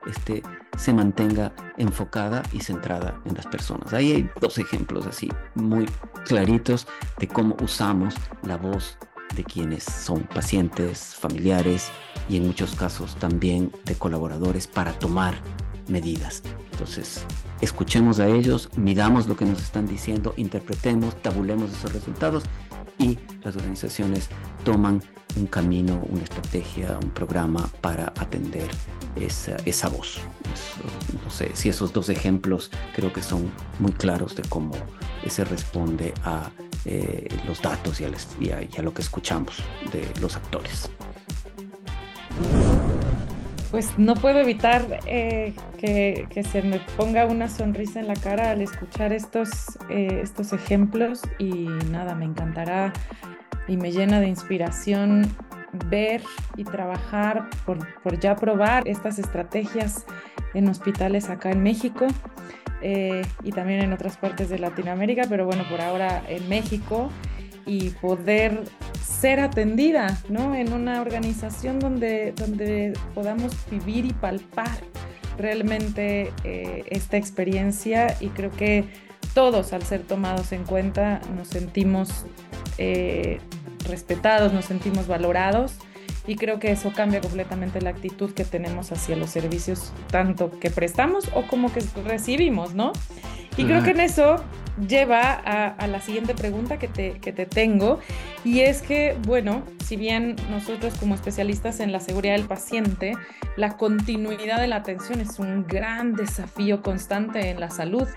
este, 0.07 0.43
se 0.77 0.93
mantenga 0.93 1.53
enfocada 1.77 2.43
y 2.51 2.59
centrada 2.61 3.19
en 3.25 3.35
las 3.35 3.47
personas. 3.47 3.93
Ahí 3.93 4.11
hay 4.11 4.29
dos 4.39 4.57
ejemplos 4.57 5.05
así 5.05 5.29
muy 5.55 5.85
claritos 6.25 6.87
de 7.19 7.27
cómo 7.27 7.55
usamos 7.61 8.15
la 8.43 8.57
voz 8.57 8.97
de 9.35 9.43
quienes 9.43 9.83
son 9.83 10.23
pacientes, 10.23 11.15
familiares 11.15 11.89
y 12.29 12.37
en 12.37 12.47
muchos 12.47 12.75
casos 12.75 13.15
también 13.15 13.71
de 13.85 13.95
colaboradores 13.95 14.67
para 14.67 14.93
tomar 14.93 15.35
medidas. 15.87 16.41
Entonces, 16.71 17.25
escuchemos 17.61 18.19
a 18.19 18.27
ellos, 18.27 18.69
midamos 18.75 19.27
lo 19.27 19.35
que 19.35 19.45
nos 19.45 19.61
están 19.61 19.87
diciendo, 19.87 20.33
interpretemos, 20.37 21.21
tabulemos 21.21 21.71
esos 21.71 21.93
resultados 21.93 22.43
y 22.97 23.17
las 23.43 23.55
organizaciones 23.55 24.29
toman 24.65 25.01
un 25.37 25.45
camino, 25.47 26.03
una 26.09 26.23
estrategia, 26.23 26.97
un 27.01 27.11
programa 27.11 27.69
para 27.79 28.07
atender 28.19 28.69
esa, 29.15 29.55
esa 29.65 29.87
voz. 29.87 30.19
no 31.23 31.29
sé 31.29 31.51
si 31.53 31.69
esos 31.69 31.93
dos 31.93 32.09
ejemplos 32.09 32.71
creo 32.93 33.13
que 33.13 33.21
son 33.21 33.49
muy 33.79 33.93
claros 33.93 34.35
de 34.35 34.43
cómo 34.49 34.73
se 35.27 35.45
responde 35.45 36.13
a 36.23 36.49
eh, 36.85 37.27
los 37.47 37.61
datos 37.61 38.01
y 38.01 38.05
a, 38.05 38.81
lo 38.81 38.93
que 38.93 39.01
escuchamos 39.01 39.63
de 39.91 40.07
los 40.21 40.35
actores. 40.35 40.89
Pues 43.71 43.97
no 43.97 44.15
puedo 44.15 44.39
evitar 44.39 44.99
eh, 45.05 45.53
que, 45.79 46.43
se 46.43 46.61
me 46.61 46.79
ponga 46.95 47.25
una 47.25 47.49
sonrisa 47.49 47.99
en 47.99 48.07
la 48.07 48.15
cara 48.15 48.51
al 48.51 48.61
escuchar 48.61 49.13
estos, 49.13 49.49
eh, 49.89 50.21
estos 50.23 50.53
ejemplos 50.53 51.21
y 51.39 51.67
nada, 51.91 52.15
me 52.15 52.25
encantará 52.25 52.93
y 53.67 53.77
me 53.77 53.91
llena 53.91 54.19
de 54.19 54.27
inspiración 54.27 55.27
ver 55.89 56.21
y 56.55 56.63
trabajar 56.63 57.49
por, 57.65 57.79
por 58.01 58.19
ya 58.19 58.35
probar 58.35 58.87
estas 58.87 59.19
estrategias 59.19 60.05
en 60.53 60.69
hospitales 60.69 61.29
acá 61.29 61.51
en 61.51 61.63
México 61.63 62.07
eh, 62.81 63.23
y 63.43 63.51
también 63.51 63.81
en 63.81 63.93
otras 63.93 64.17
partes 64.17 64.49
de 64.49 64.59
Latinoamérica, 64.59 65.23
pero 65.29 65.45
bueno, 65.45 65.63
por 65.69 65.81
ahora 65.81 66.23
en 66.27 66.47
México 66.49 67.09
y 67.65 67.89
poder 67.89 68.63
ser 69.03 69.39
atendida 69.39 70.19
¿no? 70.29 70.55
en 70.55 70.71
una 70.71 71.01
organización 71.01 71.79
donde, 71.79 72.33
donde 72.33 72.93
podamos 73.13 73.53
vivir 73.69 74.05
y 74.05 74.13
palpar 74.13 74.77
realmente 75.37 76.31
eh, 76.43 76.83
esta 76.89 77.17
experiencia 77.17 78.15
y 78.19 78.27
creo 78.27 78.51
que 78.51 78.85
todos 79.33 79.73
al 79.73 79.83
ser 79.83 80.01
tomados 80.03 80.51
en 80.51 80.63
cuenta 80.63 81.21
nos 81.35 81.49
sentimos 81.49 82.25
eh, 82.77 83.39
respetados, 83.87 84.53
nos 84.53 84.65
sentimos 84.65 85.07
valorados 85.07 85.73
y 86.27 86.35
creo 86.35 86.59
que 86.59 86.71
eso 86.71 86.91
cambia 86.95 87.21
completamente 87.21 87.81
la 87.81 87.91
actitud 87.91 88.31
que 88.31 88.45
tenemos 88.45 88.91
hacia 88.91 89.15
los 89.15 89.29
servicios, 89.29 89.91
tanto 90.09 90.51
que 90.59 90.71
prestamos 90.71 91.29
o 91.33 91.43
como 91.43 91.71
que 91.71 91.81
recibimos, 92.03 92.73
¿no? 92.73 92.93
Y 93.57 93.65
creo 93.65 93.83
que 93.83 93.91
en 93.91 94.01
eso 94.01 94.43
lleva 94.87 95.31
a, 95.31 95.87
la 95.87 96.01
siguiente 96.01 96.33
pregunta 96.33 96.77
que 96.77 96.87
te, 96.87 97.19
que 97.19 97.31
te 97.31 97.45
tengo, 97.45 97.99
y 98.45 98.59
es 98.59 98.83
que, 98.83 99.17
bueno, 99.25 99.63
si 99.83 99.95
bien 99.95 100.35
nosotros 100.51 100.93
como 100.99 101.15
especialistas 101.15 101.79
en 101.79 101.91
la 101.91 101.99
seguridad 101.99 102.35
del 102.35 102.45
paciente, 102.45 103.13
la 103.57 103.75
continuidad 103.75 104.61
de 104.61 104.67
la 104.67 104.77
atención 104.77 105.19
es 105.19 105.39
un 105.39 105.65
gran 105.65 106.13
desafío 106.13 106.83
constante 106.83 107.49
en 107.49 107.59
la 107.59 107.71
salud 107.71 108.07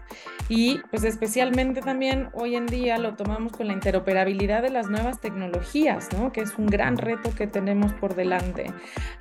y 0.50 0.80
pues 0.90 1.04
especialmente 1.04 1.80
también 1.80 2.28
hoy 2.34 2.56
en 2.56 2.66
día 2.66 2.98
lo 2.98 3.14
tomamos 3.14 3.52
con 3.52 3.68
la 3.68 3.72
interoperabilidad 3.72 4.62
de 4.62 4.68
las 4.68 4.90
nuevas 4.90 5.18
tecnologías, 5.18 6.08
¿no? 6.12 6.30
Que 6.30 6.42
es 6.42 6.58
un 6.58 6.66
gran 6.66 6.98
reto 6.98 7.34
que 7.34 7.46
tenemos 7.46 7.94
por 7.94 8.14
delante. 8.14 8.70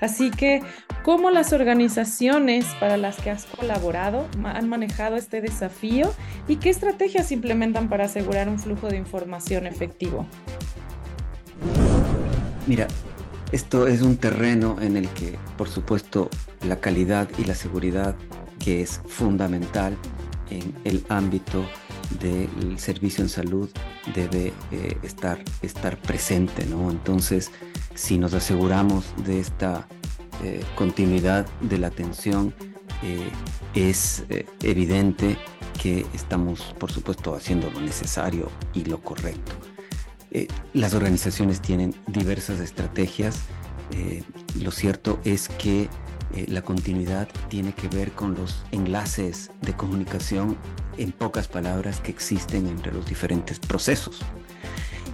Así 0.02 0.30
que, 0.30 0.62
¿cómo 1.04 1.30
las 1.30 1.54
organizaciones 1.54 2.66
para 2.82 2.98
las 2.98 3.18
que 3.18 3.30
has 3.30 3.46
colaborado 3.46 4.28
han 4.44 4.68
manejado 4.68 5.16
este 5.16 5.40
desafío 5.40 6.14
y 6.50 6.58
qué 6.58 6.70
estrategias 6.70 7.32
implementan 7.32 7.88
para 7.88 8.06
asegurar 8.06 8.50
un 8.50 8.60
flujo 8.60 8.90
de 8.90 8.98
información 8.98 9.68
efectivo? 9.68 10.26
Mira, 12.68 12.88
esto 13.54 13.88
es 13.88 14.02
un 14.02 14.18
terreno 14.18 14.76
en 14.82 14.98
el 14.98 15.08
que, 15.08 15.40
por 15.58 15.70
supuesto, 15.70 16.30
la 16.68 16.82
calidad 16.82 17.30
y 17.38 17.46
la 17.46 17.56
seguridad, 17.56 18.14
que 18.60 18.82
es 18.82 19.00
fundamental 19.08 19.96
en 20.50 20.76
el 20.84 21.06
ámbito 21.08 21.66
del 22.20 22.78
servicio 22.78 23.24
en 23.24 23.30
salud, 23.30 23.70
debe 24.14 24.52
eh, 24.72 24.98
estar, 25.02 25.42
estar 25.62 25.98
presente, 25.98 26.66
¿no? 26.66 26.92
Entonces, 26.92 27.52
si 27.96 28.18
nos 28.18 28.34
aseguramos 28.34 29.06
de 29.26 29.40
esta 29.40 29.88
eh, 30.44 30.62
continuidad 30.76 31.48
de 31.62 31.78
la 31.78 31.88
atención, 31.88 32.54
eh, 33.02 33.30
es 33.76 34.26
evidente 34.62 35.38
que 35.82 36.06
estamos, 36.14 36.76
por 36.78 36.92
supuesto, 36.92 37.34
haciendo 37.34 37.72
lo 37.72 37.80
necesario 37.80 38.52
y 38.74 38.84
lo 38.84 39.00
correcto. 39.00 39.54
Eh, 40.32 40.48
las 40.74 40.94
organizaciones 40.94 41.62
tienen 41.62 41.96
diversas 42.08 42.60
estrategias. 42.60 43.40
Eh, 43.92 44.24
lo 44.62 44.72
cierto 44.72 45.20
es 45.24 45.48
que 45.48 45.90
eh, 46.34 46.46
la 46.48 46.62
continuidad 46.62 47.30
tiene 47.50 47.74
que 47.74 47.88
ver 47.88 48.12
con 48.12 48.36
los 48.36 48.64
enlaces 48.72 49.52
de 49.62 49.74
comunicación, 49.74 50.58
en 50.98 51.12
pocas 51.12 51.48
palabras, 51.48 52.02
que 52.02 52.12
existen 52.12 52.68
entre 52.68 52.92
los 52.92 53.06
diferentes 53.06 53.60
procesos. 53.60 54.20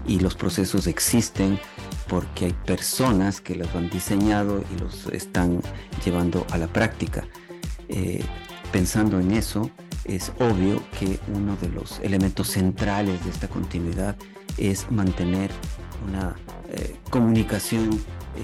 Y 0.07 0.19
los 0.19 0.35
procesos 0.35 0.87
existen 0.87 1.59
porque 2.07 2.45
hay 2.45 2.53
personas 2.65 3.39
que 3.39 3.55
los 3.55 3.73
han 3.75 3.89
diseñado 3.89 4.63
y 4.73 4.79
los 4.79 5.07
están 5.07 5.61
llevando 6.03 6.45
a 6.51 6.57
la 6.57 6.67
práctica. 6.67 7.27
pensando 8.71 9.19
en 9.19 9.31
eso, 9.31 9.69
es 10.05 10.31
obvio 10.39 10.81
que 10.99 11.19
uno 11.27 11.55
de 11.57 11.69
los 11.69 11.99
elementos 11.99 12.47
centrales 12.47 13.23
de 13.23 13.29
esta 13.29 13.47
continuidad 13.47 14.15
es 14.57 14.89
mantener 14.91 15.51
una 16.07 16.35
eh, 16.69 16.95
comunicación 17.09 17.89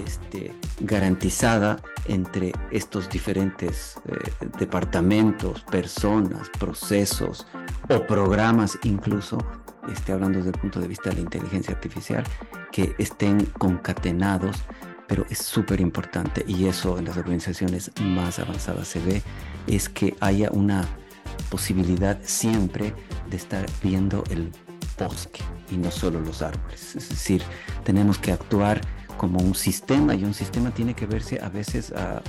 este, 0.06 0.52
garantizada 0.80 1.80
entre 2.06 2.52
estos 2.70 3.08
diferentes 3.08 3.96
eh, 4.06 4.46
departamentos, 4.58 5.62
personas, 5.62 6.48
procesos 6.58 7.46
o 7.88 8.06
programas 8.06 8.78
incluso, 8.84 9.38
este, 9.92 10.12
hablando 10.12 10.38
desde 10.38 10.50
el 10.50 10.60
punto 10.60 10.80
de 10.80 10.88
vista 10.88 11.10
de 11.10 11.16
la 11.16 11.22
inteligencia 11.22 11.74
artificial, 11.74 12.24
que 12.70 12.94
estén 12.98 13.46
concatenados, 13.58 14.62
pero 15.08 15.26
es 15.28 15.38
súper 15.38 15.80
importante 15.80 16.44
y 16.46 16.66
eso 16.66 16.98
en 16.98 17.06
las 17.06 17.16
organizaciones 17.16 17.90
más 18.00 18.38
avanzadas 18.38 18.86
se 18.86 19.00
ve, 19.00 19.22
es 19.66 19.88
que 19.88 20.16
haya 20.20 20.50
una 20.52 20.86
posibilidad 21.50 22.18
siempre 22.22 22.94
de 23.28 23.36
estar 23.36 23.66
viendo 23.82 24.22
el 24.30 24.52
bosque 25.06 25.42
y 25.70 25.76
no 25.76 25.90
solo 25.90 26.20
los 26.20 26.42
árboles. 26.42 26.96
Es 26.96 27.08
decir, 27.08 27.42
tenemos 27.84 28.18
que 28.18 28.32
actuar 28.32 28.80
como 29.16 29.38
un 29.40 29.54
sistema 29.54 30.14
y 30.14 30.24
un 30.24 30.34
sistema 30.34 30.70
tiene 30.70 30.94
que 30.94 31.06
verse 31.06 31.38
a 31.42 31.48
veces, 31.48 31.92
a, 31.92 32.22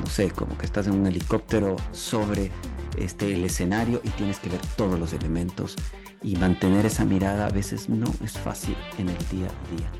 no 0.00 0.06
sé, 0.10 0.30
como 0.30 0.56
que 0.58 0.66
estás 0.66 0.86
en 0.86 0.94
un 0.94 1.06
helicóptero 1.06 1.76
sobre 1.92 2.50
este, 2.98 3.32
el 3.32 3.44
escenario 3.44 4.00
y 4.04 4.10
tienes 4.10 4.38
que 4.38 4.50
ver 4.50 4.60
todos 4.76 4.98
los 4.98 5.12
elementos 5.12 5.76
y 6.22 6.36
mantener 6.36 6.86
esa 6.86 7.04
mirada 7.04 7.46
a 7.46 7.50
veces 7.50 7.88
no 7.88 8.06
es 8.22 8.32
fácil 8.32 8.76
en 8.98 9.08
el 9.08 9.18
día 9.28 9.48
a 9.48 9.76
día. 9.76 9.90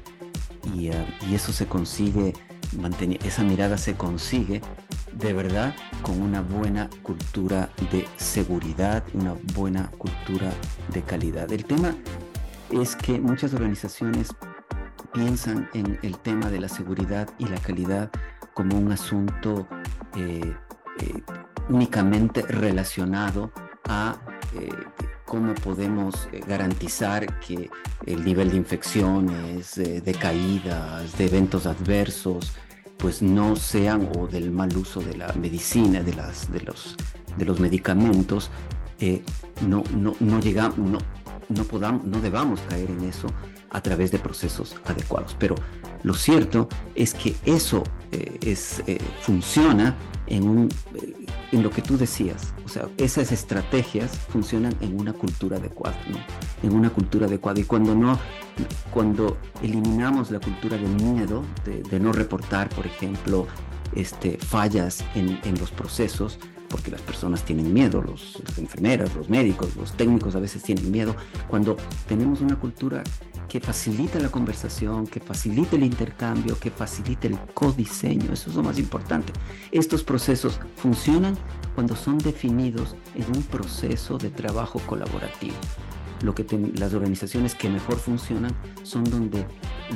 Y, 0.75 0.89
ah, 0.89 1.07
y 1.29 1.35
eso 1.35 1.53
se 1.53 1.67
consigue, 1.67 2.33
esa 3.25 3.43
mirada 3.43 3.79
se 3.79 3.95
consigue 3.95 4.61
de 5.15 5.33
verdad 5.33 5.75
con 6.03 6.21
una 6.21 6.41
buena 6.41 6.91
cultura 7.03 7.71
de 7.91 8.07
seguridad, 8.17 9.05
una 9.13 9.35
buena 9.55 9.91
cultura 9.99 10.53
de 10.93 11.03
calidad. 11.03 11.51
El 11.53 11.65
tema 11.65 11.95
es 12.71 12.97
que 12.97 13.19
muchas 13.19 13.55
organizaciones 13.55 14.35
piensan 15.13 15.69
en 15.75 15.99
el 16.03 16.19
tema 16.19 16.51
de 16.51 16.61
la 16.61 16.69
seguridad 16.69 17.29
y 17.39 17.47
la 17.47 17.59
calidad 17.59 18.11
como 18.53 18.77
un 18.77 18.93
asunto 18.93 19.69
eh, 20.17 20.55
eh, 21.01 21.23
únicamente 21.69 22.43
relacionado 22.43 23.53
a 23.89 24.17
eh, 24.55 24.69
cómo 25.25 25.55
podemos 25.55 26.29
garantizar 26.47 27.39
que 27.41 27.71
el 28.07 28.25
nivel 28.25 28.51
de 28.51 28.57
infecciones, 28.57 29.75
de 29.75 30.17
caídas, 30.21 31.17
de 31.17 31.27
eventos 31.27 31.67
adversos, 31.67 32.53
pues 32.99 33.23
no 33.23 33.57
sean 33.57 34.09
o 34.17 34.27
del 34.27 34.51
mal 34.51 34.77
uso 34.77 35.01
de 35.01 35.17
la 35.17 35.33
medicina, 35.35 36.03
de, 36.03 36.15
las, 36.15 36.51
de, 36.53 36.61
los, 36.61 36.97
de 37.37 37.45
los 37.45 37.61
medicamentos, 37.61 38.51
eh, 39.01 39.23
no, 39.67 39.83
no, 39.97 40.15
no, 40.21 40.41
llegamos, 40.41 40.79
no, 40.79 40.99
no, 41.49 41.65
podamos, 41.65 42.05
no 42.05 42.21
debamos 42.21 42.61
caer 42.69 42.91
en 42.91 43.05
eso 43.05 43.27
a 43.71 43.81
través 43.81 44.11
de 44.11 44.19
procesos 44.19 44.77
adecuados. 44.85 45.37
Pero 45.39 45.57
lo 46.03 46.15
cierto 46.15 46.69
es 46.95 47.15
que 47.15 47.35
eso 47.45 47.83
eh, 48.13 48.39
es, 48.41 48.83
eh, 48.87 48.99
funciona 49.21 49.97
en, 50.27 50.49
un, 50.49 50.69
en 51.53 51.63
lo 51.63 51.71
que 51.71 51.83
tú 51.83 51.97
decías. 51.97 52.55
O 52.65 52.69
sea, 52.69 52.89
esas 52.97 53.33
estrategias 53.33 54.11
funcionan 54.29 54.75
en 54.81 54.99
una 55.01 55.13
cultura 55.13 55.57
adecuada, 55.59 55.99
¿no? 56.11 56.19
En 56.69 56.77
una 56.77 56.91
cultura 56.91 57.27
adecuada. 57.27 57.61
Y 57.61 57.65
cuando 57.65 57.95
no 57.95 58.19
cuando 58.93 59.37
eliminamos 59.63 60.31
la 60.31 60.41
cultura 60.41 60.77
del 60.77 60.95
miedo, 60.95 61.43
de, 61.65 62.01
no 62.01 62.13
reportar, 62.13 62.69
por 62.69 62.87
ejemplo, 62.87 63.47
este, 63.95 64.39
fallas 64.39 65.05
en, 65.15 65.41
en 65.45 65.59
los 65.59 65.71
procesos, 65.71 66.39
porque 66.69 66.91
las 66.91 67.01
personas 67.03 67.45
tienen 67.45 67.73
miedo, 67.73 68.03
los, 68.03 68.43
las 68.45 68.59
enfermeras, 68.59 69.15
los 69.15 69.29
médicos, 69.29 69.77
los 69.77 69.93
técnicos 69.93 70.35
a 70.35 70.41
veces 70.41 70.63
tienen 70.63 70.91
miedo, 70.91 71.15
cuando 71.49 71.77
tenemos 72.09 72.41
una 72.41 72.57
cultura 72.57 73.03
que 73.49 73.61
facilita 73.61 74.19
la 74.19 74.31
conversación, 74.31 75.07
que 75.07 75.21
facilita 75.21 75.77
el 75.77 75.85
intercambio, 75.85 76.59
que 76.59 76.71
facilita 76.71 77.29
el 77.29 77.39
codiseño, 77.55 78.33
eso 78.33 78.51
es 78.51 78.57
lo 78.57 78.63
más 78.63 78.79
importante. 78.79 79.33
Estos 79.71 80.03
procesos 80.03 80.61
funcionan 80.77 81.37
cuando 81.75 81.97
son 81.97 82.19
definidos 82.19 82.97
en 83.15 83.27
un 83.37 83.43
proceso 83.43 84.19
de 84.19 84.31
trabajo 84.31 84.81
colaborativo 84.87 85.57
lo 86.25 86.35
que 86.35 86.47
las 86.77 86.95
organizaciones 86.95 87.55
que 87.55 87.69
mejor 87.69 87.97
funcionan 87.97 88.53
son 88.83 89.05
donde 89.05 89.47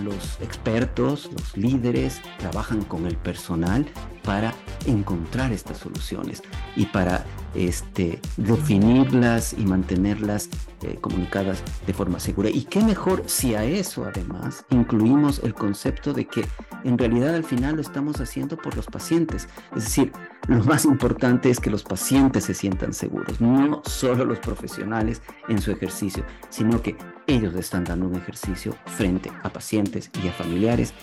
los 0.04 0.40
expertos, 0.40 1.30
los 1.32 1.56
líderes 1.56 2.20
trabajan 2.38 2.82
con 2.84 3.06
el 3.06 3.16
personal 3.16 3.86
para 4.22 4.54
encontrar 4.86 5.52
estas 5.52 5.78
soluciones 5.78 6.42
y 6.76 6.86
para 6.86 7.24
este, 7.54 8.20
definirlas 8.36 9.54
y 9.54 9.64
mantenerlas 9.64 10.48
eh, 10.82 10.98
comunicadas 11.00 11.62
de 11.86 11.92
forma 11.92 12.20
segura. 12.20 12.50
Y 12.50 12.64
qué 12.64 12.80
mejor 12.80 13.24
si 13.26 13.54
a 13.54 13.64
eso 13.64 14.04
además 14.04 14.64
incluimos 14.70 15.40
el 15.42 15.54
concepto 15.54 16.12
de 16.12 16.26
que 16.26 16.44
en 16.84 16.98
realidad 16.98 17.34
al 17.34 17.44
final 17.44 17.76
lo 17.76 17.82
estamos 17.82 18.20
haciendo 18.20 18.56
por 18.56 18.76
los 18.76 18.86
pacientes. 18.86 19.48
Es 19.76 19.84
decir, 19.84 20.12
lo 20.46 20.64
más 20.64 20.84
importante 20.84 21.50
es 21.50 21.60
que 21.60 21.70
los 21.70 21.82
pacientes 21.82 22.44
se 22.44 22.54
sientan 22.54 22.92
seguros, 22.94 23.40
no 23.40 23.82
solo 23.84 24.24
los 24.24 24.38
profesionales 24.38 25.20
en 25.48 25.60
su 25.60 25.70
ejercicio, 25.72 26.24
sino 26.48 26.80
que 26.80 26.96
ellos 27.26 27.54
están 27.54 27.84
dando 27.84 28.06
un 28.06 28.14
ejercicio 28.14 28.74
frente 28.86 29.30
a 29.42 29.50
pacientes 29.50 30.10
y 30.22 30.28
a 30.28 30.32
familiares 30.32 30.94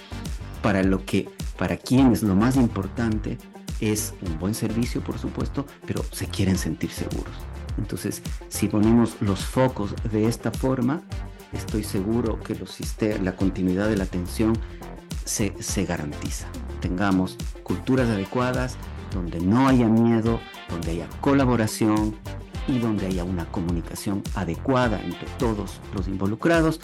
para 0.61 0.83
lo 0.83 1.05
que 1.05 1.29
para 1.57 1.77
quienes 1.77 2.23
lo 2.23 2.35
más 2.35 2.55
importante 2.55 3.37
es 3.79 4.13
un 4.21 4.39
buen 4.39 4.53
servicio, 4.53 5.01
por 5.01 5.17
supuesto, 5.17 5.65
pero 5.85 6.03
se 6.11 6.27
quieren 6.27 6.57
sentir 6.57 6.91
seguros. 6.91 7.33
Entonces, 7.77 8.21
si 8.47 8.67
ponemos 8.67 9.17
los 9.21 9.43
focos 9.45 9.93
de 10.11 10.27
esta 10.27 10.51
forma, 10.51 11.01
estoy 11.51 11.83
seguro 11.83 12.39
que 12.39 12.55
los 12.55 12.77
la 13.21 13.35
continuidad 13.35 13.89
de 13.89 13.97
la 13.97 14.05
atención 14.05 14.57
se, 15.25 15.53
se 15.59 15.85
garantiza. 15.85 16.47
Tengamos 16.79 17.37
culturas 17.63 18.09
adecuadas, 18.09 18.77
donde 19.13 19.39
no 19.39 19.67
haya 19.67 19.87
miedo, 19.87 20.39
donde 20.69 20.91
haya 20.91 21.09
colaboración 21.21 22.15
y 22.67 22.79
donde 22.79 23.07
haya 23.07 23.23
una 23.23 23.45
comunicación 23.45 24.23
adecuada 24.35 24.99
entre 25.01 25.27
todos 25.37 25.79
los 25.93 26.07
involucrados 26.07 26.79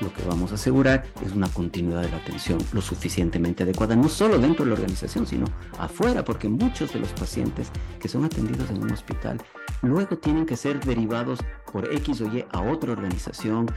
lo 0.00 0.12
que 0.12 0.22
vamos 0.22 0.52
a 0.52 0.54
asegurar 0.54 1.04
es 1.24 1.32
una 1.32 1.48
continuidad 1.48 2.02
de 2.02 2.10
la 2.10 2.18
atención 2.18 2.58
lo 2.72 2.80
suficientemente 2.80 3.62
adecuada, 3.62 3.96
no 3.96 4.08
solo 4.08 4.38
dentro 4.38 4.64
de 4.64 4.70
la 4.70 4.74
organización, 4.74 5.26
sino 5.26 5.46
afuera, 5.78 6.24
porque 6.24 6.48
muchos 6.48 6.92
de 6.92 7.00
los 7.00 7.10
pacientes 7.10 7.70
que 8.00 8.08
son 8.08 8.24
atendidos 8.24 8.70
en 8.70 8.82
un 8.82 8.92
hospital 8.92 9.40
luego 9.82 10.18
tienen 10.18 10.46
que 10.46 10.56
ser 10.56 10.80
derivados 10.84 11.40
por 11.72 11.92
X 11.92 12.20
o 12.20 12.26
Y 12.26 12.44
a 12.52 12.60
otra 12.60 12.92
organización 12.92 13.70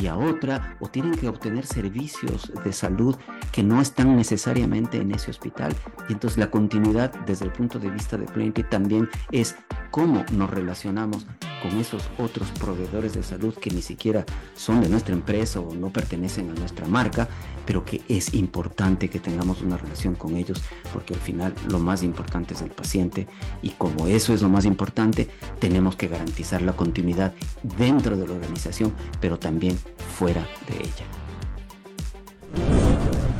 y 0.00 0.06
a 0.06 0.16
otra, 0.16 0.76
o 0.80 0.88
tienen 0.88 1.14
que 1.14 1.28
obtener 1.28 1.66
servicios 1.66 2.50
de 2.64 2.72
salud 2.72 3.16
que 3.52 3.62
no 3.62 3.80
están 3.80 4.16
necesariamente 4.16 4.98
en 4.98 5.12
ese 5.12 5.30
hospital. 5.30 5.74
Y 6.08 6.14
entonces 6.14 6.38
la 6.38 6.50
continuidad 6.50 7.12
desde 7.26 7.44
el 7.44 7.52
punto 7.52 7.78
de 7.78 7.90
vista 7.90 8.16
de 8.16 8.24
Plenty 8.24 8.62
también 8.62 9.08
es 9.30 9.54
cómo 9.90 10.24
nos 10.32 10.50
relacionamos 10.50 11.26
con 11.62 11.78
esos 11.78 12.02
otros 12.18 12.50
proveedores 12.52 13.14
de 13.14 13.22
salud 13.22 13.54
que 13.54 13.70
ni 13.70 13.82
siquiera 13.82 14.24
son 14.56 14.80
de 14.80 14.88
nuestra 14.88 15.14
empresa 15.14 15.60
o 15.60 15.74
no 15.74 15.92
pertenecen 15.92 16.50
a 16.50 16.54
nuestra 16.54 16.88
marca, 16.88 17.28
pero 17.64 17.84
que 17.84 18.02
es 18.08 18.34
importante 18.34 19.08
que 19.08 19.20
tengamos 19.20 19.62
una 19.62 19.76
relación 19.76 20.16
con 20.16 20.36
ellos 20.36 20.60
porque 20.92 21.14
al 21.14 21.20
final 21.20 21.54
lo 21.68 21.78
más 21.78 22.02
importante 22.02 22.54
es 22.54 22.62
el 22.62 22.70
paciente 22.70 23.28
y 23.62 23.70
como 23.70 24.08
eso 24.08 24.34
es 24.34 24.42
lo 24.42 24.48
más 24.48 24.64
importante, 24.64 25.28
tenemos 25.60 25.94
que 25.94 26.08
garantizar 26.08 26.62
la 26.62 26.72
continuidad 26.72 27.32
dentro 27.78 28.16
de 28.16 28.26
la 28.26 28.34
organización, 28.34 28.92
pero 29.20 29.38
también 29.38 29.78
fuera 30.18 30.46
de 30.68 30.76
ella. 30.78 31.06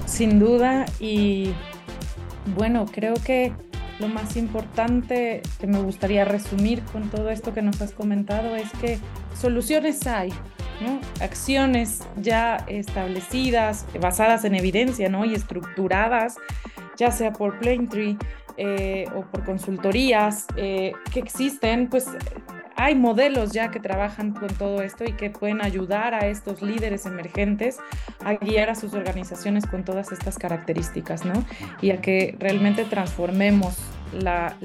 Sin 0.07 0.38
duda 0.38 0.84
y 1.01 1.53
bueno, 2.57 2.86
creo 2.86 3.14
que 3.14 3.53
lo 3.99 4.09
más 4.09 4.36
importante 4.36 5.43
que 5.61 5.66
me 5.66 5.80
gustaría 5.80 6.24
resumir 6.24 6.82
con 6.93 7.09
todo 7.09 7.30
esto 7.30 7.55
que 7.55 7.62
nos 7.62 7.80
has 7.80 7.93
comentado 7.93 8.57
es 8.57 8.70
que 8.80 8.99
soluciones 9.34 10.07
hay, 10.07 10.32
acciones 11.20 12.03
ya 12.16 12.57
establecidas, 12.66 13.86
basadas 14.01 14.45
en 14.45 14.55
evidencia 14.55 15.09
¿no? 15.09 15.24
y 15.24 15.34
estructuradas, 15.34 16.36
ya 16.97 17.11
sea 17.11 17.32
por 17.32 17.59
Plaintree 17.59 18.16
eh, 18.57 19.07
o 19.14 19.22
por 19.22 19.45
consultorías 19.45 20.47
eh, 20.57 20.93
que 21.12 21.20
existen, 21.20 21.88
pues 21.88 22.07
hay 22.76 22.94
modelos 22.94 23.52
ya 23.52 23.70
que 23.70 23.80
trabajan 23.80 24.32
con 24.32 24.48
todo 24.48 24.82
esto 24.82 25.04
y 25.04 25.12
que 25.12 25.30
pueden 25.30 25.62
ayudar 25.62 26.14
a 26.14 26.26
estos 26.26 26.62
líderes 26.62 27.06
emergentes 27.06 27.78
a 28.24 28.34
guiar 28.34 28.70
a 28.70 28.74
sus 28.74 28.94
organizaciones 28.94 29.66
con 29.66 29.84
todas 29.84 30.12
estas 30.12 30.38
características, 30.38 31.24
¿no? 31.24 31.44
Y 31.80 31.90
a 31.90 32.00
que 32.00 32.36
realmente 32.38 32.84
transformemos 32.84 33.76
la, 34.12 34.56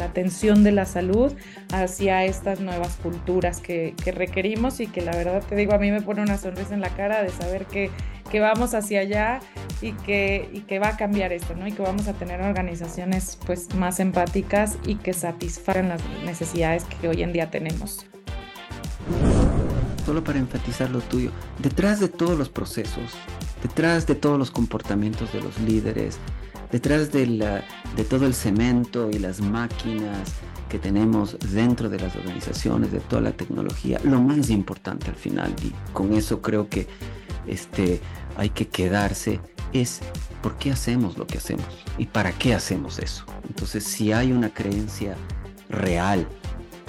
atención 0.00 0.64
de 0.64 0.72
la 0.72 0.84
salud 0.84 1.32
hacia 1.72 2.24
estas 2.24 2.60
nuevas 2.60 2.96
culturas 3.02 3.60
que, 3.60 3.94
que, 4.02 4.12
requerimos 4.12 4.80
y 4.80 4.86
que 4.86 5.02
la 5.02 5.12
verdad 5.12 5.42
te 5.48 5.56
digo, 5.56 5.74
a 5.74 5.78
mí 5.78 5.90
me 5.90 6.02
pone 6.02 6.22
una 6.22 6.38
sonrisa 6.38 6.74
en 6.74 6.80
la 6.80 6.90
cara 6.90 7.22
de 7.22 7.30
saber 7.30 7.66
que, 7.66 7.90
que 8.30 8.40
vamos 8.40 8.74
hacia 8.74 9.00
allá 9.00 9.40
y 9.80 9.92
que, 9.92 10.48
y 10.52 10.60
que 10.60 10.78
va 10.78 10.88
a 10.88 10.96
cambiar 10.96 11.32
esto, 11.32 11.54
¿no? 11.54 11.66
Y 11.66 11.72
que 11.72 11.82
vamos 11.82 12.08
a 12.08 12.12
tener 12.14 12.40
organizaciones 12.40 13.38
pues 13.46 13.74
más 13.74 14.00
empáticas 14.00 14.78
y 14.84 14.96
que 14.96 15.12
satisfagan 15.12 15.88
las 15.88 16.00
necesidades 16.24 16.84
que 16.84 17.08
hoy 17.08 17.22
en 17.22 17.32
día 17.32 17.50
tenemos. 17.50 18.06
Solo 20.04 20.22
para 20.22 20.38
enfatizar 20.38 20.90
lo 20.90 21.00
tuyo, 21.00 21.30
detrás 21.58 22.00
de 22.00 22.08
todos 22.08 22.38
los 22.38 22.48
procesos, 22.48 23.12
detrás 23.62 24.06
de 24.06 24.14
todos 24.14 24.38
los 24.38 24.50
comportamientos 24.50 25.32
de 25.32 25.42
los 25.42 25.58
líderes, 25.60 26.18
detrás 26.70 27.12
de, 27.12 27.26
la, 27.26 27.64
de 27.96 28.04
todo 28.04 28.26
el 28.26 28.34
cemento 28.34 29.10
y 29.10 29.18
las 29.18 29.40
máquinas 29.40 30.34
que 30.68 30.78
tenemos 30.78 31.38
dentro 31.52 31.88
de 31.88 32.00
las 32.00 32.16
organizaciones, 32.16 32.92
de 32.92 33.00
toda 33.00 33.22
la 33.22 33.32
tecnología, 33.32 34.00
lo 34.04 34.20
más 34.20 34.50
importante 34.50 35.08
al 35.08 35.16
final, 35.16 35.54
y 35.62 35.72
con 35.92 36.12
eso 36.12 36.42
creo 36.42 36.68
que 36.68 36.88
este, 37.46 38.00
hay 38.36 38.50
que 38.50 38.68
quedarse, 38.68 39.40
es 39.72 40.00
por 40.42 40.56
qué 40.58 40.72
hacemos 40.72 41.16
lo 41.18 41.26
que 41.26 41.38
hacemos 41.38 41.66
y 41.98 42.06
para 42.06 42.32
qué 42.32 42.54
hacemos 42.54 42.98
eso. 42.98 43.24
Entonces, 43.48 43.84
si 43.84 44.12
hay 44.12 44.32
una 44.32 44.52
creencia 44.52 45.16
real, 45.68 46.26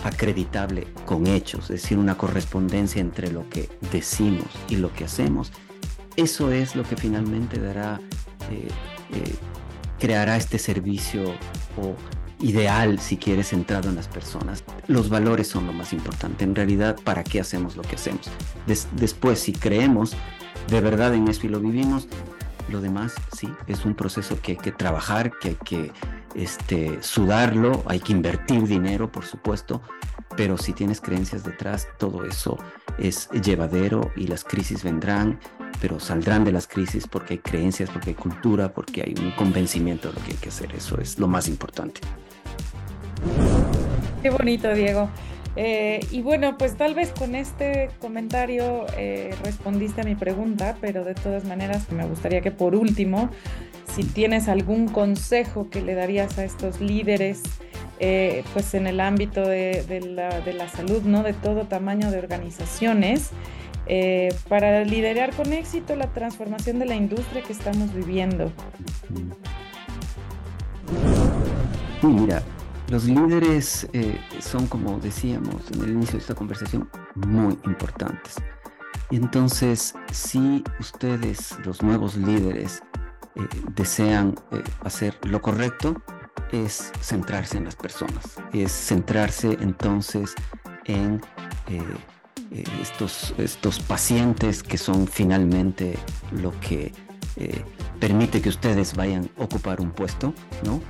acreditable 0.03 0.88
con 1.05 1.28
hechos, 1.28 1.69
es 1.69 1.82
decir, 1.82 1.97
una 1.97 2.17
correspondencia 2.17 3.01
entre 3.01 3.32
lo 3.32 3.49
que 3.49 3.69
decimos 3.91 4.47
y 4.69 4.78
lo 4.78 4.93
que 4.93 5.05
hacemos, 5.05 5.51
eso 6.15 6.51
es 6.51 6.75
lo 6.75 6.84
que 6.84 6.95
finalmente 6.95 7.59
dará, 7.59 7.99
eh, 8.51 8.67
eh, 9.13 9.36
creará 9.99 10.37
este 10.37 10.59
servicio 10.59 11.33
o 11.77 11.95
ideal, 12.39 12.99
si 12.99 13.17
quieres, 13.17 13.49
centrado 13.49 13.89
en 13.89 13.95
las 13.95 14.07
personas. 14.07 14.63
Los 14.87 15.09
valores 15.09 15.47
son 15.47 15.65
lo 15.65 15.73
más 15.73 15.93
importante. 15.93 16.43
En 16.43 16.55
realidad, 16.55 16.95
¿para 17.03 17.23
qué 17.23 17.39
hacemos 17.39 17.75
lo 17.75 17.83
que 17.83 17.95
hacemos? 17.95 18.29
después, 18.95 19.39
si 19.39 19.53
creemos 19.53 20.15
de 20.67 20.81
verdad 20.81 21.13
en 21.13 21.27
eso 21.27 21.47
y 21.47 21.49
lo 21.49 21.59
vivimos. 21.59 22.07
Lo 22.69 22.81
demás, 22.81 23.13
sí, 23.35 23.49
es 23.67 23.85
un 23.85 23.95
proceso 23.95 24.39
que 24.41 24.51
hay 24.51 24.57
que 24.57 24.73
trabajar, 24.73 25.31
que 25.39 25.49
hay 25.49 25.57
que 25.63 25.91
este, 26.35 27.01
sudarlo, 27.01 27.83
hay 27.87 28.01
que 28.01 28.11
invertir 28.11 28.67
dinero, 28.67 29.09
por 29.09 29.23
supuesto, 29.23 29.81
pero 30.35 30.57
si 30.57 30.73
tienes 30.73 30.99
creencias 30.99 31.45
detrás, 31.45 31.87
todo 31.97 32.25
eso 32.25 32.57
es 32.97 33.29
llevadero 33.31 34.11
y 34.17 34.27
las 34.27 34.43
crisis 34.43 34.83
vendrán, 34.83 35.39
pero 35.82 35.99
saldrán 35.99 36.43
de 36.43 36.51
las 36.51 36.67
crisis 36.67 37.07
porque 37.07 37.36
hay 37.36 37.39
creencias, 37.39 37.89
porque 37.89 38.11
hay 38.11 38.15
cultura, 38.15 38.73
porque 38.73 39.01
hay 39.01 39.15
un 39.19 39.32
convencimiento 39.32 40.09
de 40.09 40.15
lo 40.15 40.21
que 40.25 40.32
hay 40.32 40.38
que 40.38 40.49
hacer. 40.49 40.73
Eso 40.75 40.99
es 40.99 41.19
lo 41.19 41.28
más 41.28 41.47
importante. 41.47 42.01
Qué 44.21 44.30
bonito, 44.30 44.73
Diego. 44.73 45.09
Eh, 45.59 46.01
y 46.11 46.21
bueno, 46.21 46.55
pues 46.55 46.78
tal 46.78 46.93
vez 46.93 47.11
con 47.11 47.34
este 47.34 47.89
comentario 47.99 48.86
eh, 48.95 49.34
respondiste 49.43 50.01
a 50.01 50.03
mi 50.03 50.13
pregunta, 50.13 50.78
pero 50.80 51.03
de 51.03 51.15
todas 51.15 51.45
maneras 51.45 51.91
me 51.91 52.05
gustaría 52.05 52.41
que 52.41 52.51
por 52.51 52.75
último, 52.75 53.32
si 53.95 54.03
tienes 54.03 54.49
algún 54.49 54.88
consejo 54.88 55.71
que 55.71 55.82
le 55.82 55.95
darías 55.95 56.38
a 56.38 56.45
estos 56.45 56.80
líderes, 56.80 57.41
eh, 57.99 58.43
pues 58.53 58.75
en 58.75 58.86
el 58.86 58.99
ámbito 58.99 59.41
de, 59.41 59.84
la, 60.55 60.69
salud, 60.69 61.01
¿no? 61.01 61.23
De 61.23 61.34
todo 61.34 61.65
tamaño 61.65 62.11
de 62.11 62.19
organizaciones, 62.19 63.32
para 64.49 64.83
liderar 64.83 65.33
con 65.35 65.53
éxito 65.53 65.95
la 65.95 66.07
transformación 66.07 66.79
de 66.79 66.85
la 66.85 66.95
industria 66.95 67.41
que 67.41 67.53
estamos 67.53 67.93
viviendo. 67.93 68.51
mira, 72.01 72.43
los 72.89 73.03
líderes 73.03 73.88
eh, 73.91 74.17
son, 74.39 74.67
como 74.67 74.97
decíamos 74.99 75.55
en 75.73 75.83
el 75.83 75.89
inicio 75.91 76.13
de 76.13 76.19
esta 76.19 76.35
conversación, 76.35 76.89
muy 77.15 77.59
importantes. 77.65 78.35
Entonces, 79.11 79.93
si 80.13 80.63
ustedes, 80.79 81.57
los 81.65 81.81
nuevos 81.81 82.15
líderes, 82.15 82.81
eh, 83.35 83.41
desean 83.75 84.35
eh, 84.51 84.63
hacer 84.85 85.17
lo 85.23 85.41
correcto, 85.41 86.01
es 86.53 86.93
centrarse 87.01 87.57
en 87.57 87.65
las 87.65 87.75
personas, 87.75 88.38
es 88.53 88.71
centrarse 88.71 89.57
entonces 89.59 90.33
en 90.85 91.19
eh, 92.51 92.63
estos, 92.81 93.33
estos 93.37 93.79
pacientes 93.79 94.63
que 94.63 94.77
son 94.77 95.07
finalmente 95.07 95.97
lo 96.31 96.57
que 96.59 96.91
permite 97.99 98.41
que 98.41 98.49
ustedes 98.49 98.95
vayan 98.95 99.29
a 99.39 99.43
ocupar 99.43 99.79
un 99.79 99.91
puesto, 99.91 100.33
¿no? 100.65 100.81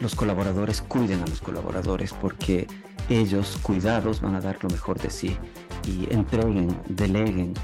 los 0.00 0.16
colaboradores 0.16 0.82
cuiden 0.82 1.22
a 1.22 1.26
los 1.26 1.40
colaboradores 1.40 2.12
porque 2.12 2.66
ellos 3.08 3.58
cuidados 3.62 4.20
van 4.20 4.34
a 4.34 4.40
dar 4.40 4.58
lo 4.62 4.68
mejor 4.68 4.98
de 4.98 5.10
sí 5.10 5.36
y 5.86 6.12
entreguen, 6.12 6.76
deleguen, 6.88 7.54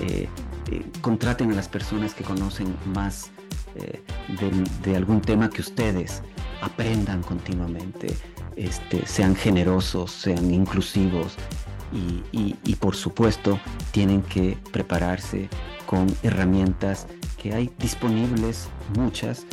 eh, 0.00 0.28
eh, 0.70 0.84
contraten 1.00 1.52
a 1.52 1.54
las 1.54 1.68
personas 1.68 2.14
que 2.14 2.24
conocen 2.24 2.76
más 2.86 3.30
eh, 3.74 4.02
de, 4.82 4.96
algún 4.96 5.20
tema 5.20 5.48
que 5.50 5.60
ustedes 5.60 6.22
aprendan 6.60 7.22
continuamente, 7.22 8.16
este, 8.56 9.06
sean 9.06 9.36
generosos, 9.36 10.10
sean 10.10 10.52
inclusivos 10.52 11.36
y, 11.92 12.56
y 12.64 12.74
por 12.76 12.96
supuesto 12.96 13.58
tienen 13.92 14.22
que 14.22 14.58
prepararse 14.72 15.48
con 15.86 16.06
herramientas 16.22 17.06
que 17.40 17.54
hay 17.54 17.70
disponibles, 17.78 18.68
muchas, 18.96 19.46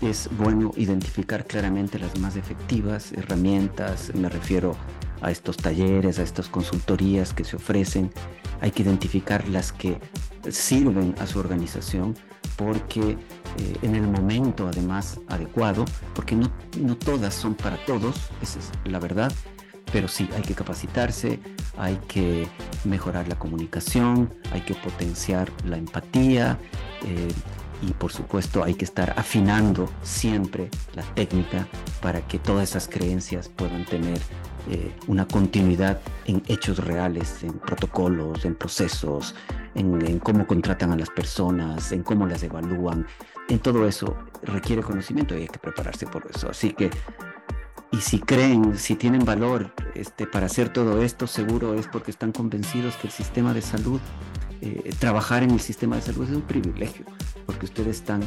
es 0.00 0.28
bueno 0.38 0.72
identificar 0.76 1.44
claramente 1.46 1.98
las 1.98 2.18
más 2.18 2.36
efectivas 2.36 3.12
herramientas, 3.12 4.12
me 4.14 4.28
refiero 4.28 4.76
a 5.20 5.30
estos 5.30 5.56
talleres, 5.56 6.18
a 6.18 6.22
estas 6.22 6.48
consultorías 6.48 7.34
que 7.34 7.44
se 7.44 7.56
ofrecen. 7.56 8.10
Hay 8.60 8.70
que 8.70 8.82
identificar 8.82 9.46
las 9.48 9.72
que 9.72 9.98
sirven 10.50 11.14
a 11.20 11.26
su 11.26 11.38
organización 11.38 12.16
porque 12.56 13.00
eh, 13.00 13.16
en 13.82 13.94
el 13.94 14.06
momento 14.06 14.68
además 14.68 15.20
adecuado, 15.28 15.84
porque 16.14 16.34
no, 16.34 16.50
no 16.80 16.96
todas 16.96 17.34
son 17.34 17.54
para 17.54 17.76
todos, 17.84 18.30
esa 18.40 18.58
es 18.58 18.70
la 18.84 18.98
verdad, 18.98 19.32
pero 19.92 20.08
sí 20.08 20.28
hay 20.36 20.42
que 20.42 20.54
capacitarse, 20.54 21.40
hay 21.76 21.96
que 22.08 22.48
mejorar 22.84 23.28
la 23.28 23.38
comunicación, 23.38 24.32
hay 24.52 24.62
que 24.62 24.74
potenciar 24.74 25.50
la 25.64 25.76
empatía 25.76 26.58
eh, 27.04 27.28
y 27.80 27.92
por 27.92 28.12
supuesto 28.12 28.64
hay 28.64 28.74
que 28.74 28.84
estar 28.84 29.14
afinando 29.16 29.88
siempre 30.02 30.68
la 30.94 31.02
técnica 31.14 31.66
para 32.00 32.20
que 32.22 32.38
todas 32.38 32.70
esas 32.70 32.88
creencias 32.88 33.48
puedan 33.48 33.84
tener 33.84 34.18
eh, 34.70 34.92
una 35.06 35.26
continuidad 35.26 35.98
en 36.26 36.42
hechos 36.46 36.84
reales, 36.84 37.42
en 37.42 37.54
protocolos, 37.54 38.44
en 38.44 38.54
procesos, 38.54 39.34
en, 39.74 40.18
cómo 40.18 40.46
contratan 40.46 40.92
a 40.92 40.96
las 40.96 41.08
personas, 41.08 41.90
en 41.92 42.02
cómo 42.02 42.26
las 42.26 42.42
evalúan. 42.42 43.06
En 43.48 43.60
todo 43.60 43.88
eso 43.88 44.14
requiere 44.42 44.82
conocimiento 44.82 45.34
y 45.34 45.42
hay 45.42 45.48
que 45.48 45.58
prepararse 45.58 46.06
por 46.06 46.26
eso. 46.34 46.50
Así 46.50 46.72
que, 46.72 46.90
y 47.90 47.98
si 47.98 48.18
creen, 48.18 48.76
si 48.76 48.96
tienen 48.96 49.24
valor 49.24 49.72
este, 49.94 50.26
para 50.26 50.46
hacer 50.46 50.72
todo 50.72 51.02
esto, 51.02 51.26
seguro 51.26 51.74
es 51.74 51.86
porque 51.86 52.10
están 52.10 52.32
convencidos 52.32 52.94
que 52.96 53.06
el 53.06 53.12
sistema 53.12 53.54
de 53.54 53.62
salud, 53.62 54.00
eh, 54.60 54.92
trabajar 54.98 55.42
en 55.42 55.52
el 55.52 55.60
sistema 55.60 55.96
de 55.96 56.02
salud 56.02 56.28
es 56.28 56.36
un 56.36 56.42
privilegio, 56.42 57.06
porque 57.46 57.66
ustedes 57.66 57.96
están 57.96 58.22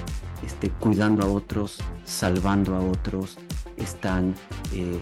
este, 0.45 0.69
cuidando 0.69 1.23
a 1.23 1.27
otros, 1.27 1.77
salvando 2.05 2.75
a 2.75 2.79
otros, 2.79 3.37
están 3.77 4.33
eh, 4.73 4.99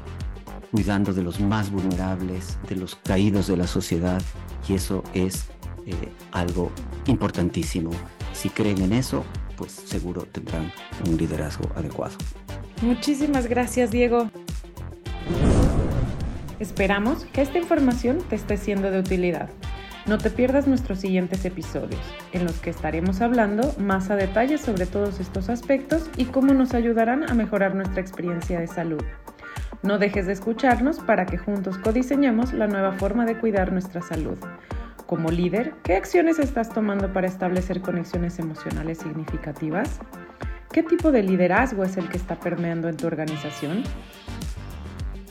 cuidando 0.72 1.14
de 1.14 1.24
los 1.24 1.40
más 1.40 1.72
vulnerables, 1.72 2.58
de 2.68 2.76
los 2.76 2.96
caídos 2.96 3.48
de 3.48 3.58
la 3.58 3.68
sociedad, 3.68 4.22
y 4.68 4.74
eso 4.74 5.04
es 5.14 5.46
eh, 5.86 5.94
algo 6.32 6.72
importantísimo. 7.06 7.92
Si 8.34 8.50
creen 8.50 8.82
en 8.82 8.94
eso, 8.94 9.24
pues 9.56 9.72
seguro 9.72 10.24
tendrán 10.24 10.72
un 11.08 11.18
liderazgo 11.18 11.70
adecuado. 11.76 12.16
Muchísimas 12.82 13.48
gracias, 13.48 13.92
Diego. 13.92 14.30
Esperamos 16.60 17.26
que 17.26 17.42
esta 17.42 17.58
información 17.58 18.20
te 18.30 18.36
esté 18.36 18.56
siendo 18.56 18.90
de 18.90 19.00
utilidad. 19.00 19.50
No 20.06 20.18
te 20.18 20.30
pierdas 20.30 20.66
nuestros 20.66 21.00
siguientes 21.00 21.44
episodios, 21.46 22.02
en 22.32 22.46
los 22.46 22.60
que 22.60 22.70
estaremos 22.70 23.22
hablando 23.22 23.74
más 23.78 24.10
a 24.10 24.16
detalle 24.16 24.58
sobre 24.58 24.86
todos 24.86 25.20
estos 25.20 25.50
aspectos 25.50 26.10
y 26.18 26.26
cómo 26.26 26.54
nos 26.54 26.74
ayudarán 26.74 27.30
a 27.30 27.34
mejorar 27.34 27.76
nuestra 27.76 28.02
experiencia 28.02 28.60
de 28.60 28.68
salud. 28.68 29.04
No 29.84 29.98
dejes 29.98 30.26
de 30.26 30.34
escucharnos 30.34 31.00
para 31.00 31.26
que 31.26 31.38
juntos 31.38 31.78
codiseñemos 31.78 32.54
la 32.54 32.68
nueva 32.68 32.94
forma 32.94 33.26
de 33.26 33.38
cuidar 33.38 33.72
nuestra 33.72 34.02
salud. 34.02 34.38
Como 35.06 35.30
líder, 35.30 35.74
¿qué 35.84 35.96
acciones 35.96 36.40
estás 36.40 36.70
tomando 36.70 37.12
para 37.12 37.28
establecer 37.28 37.82
conexiones 37.82 38.40
emocionales 38.40 39.00
significativas? 39.00 40.00
¿Qué 40.72 40.84
tipo 40.84 41.12
de 41.12 41.24
liderazgo 41.24 41.84
es 41.84 41.98
el 41.98 42.10
que 42.10 42.18
está 42.18 42.40
permeando 42.40 42.90
en 42.90 42.98
tu 42.98 43.08
organización? 43.08 43.84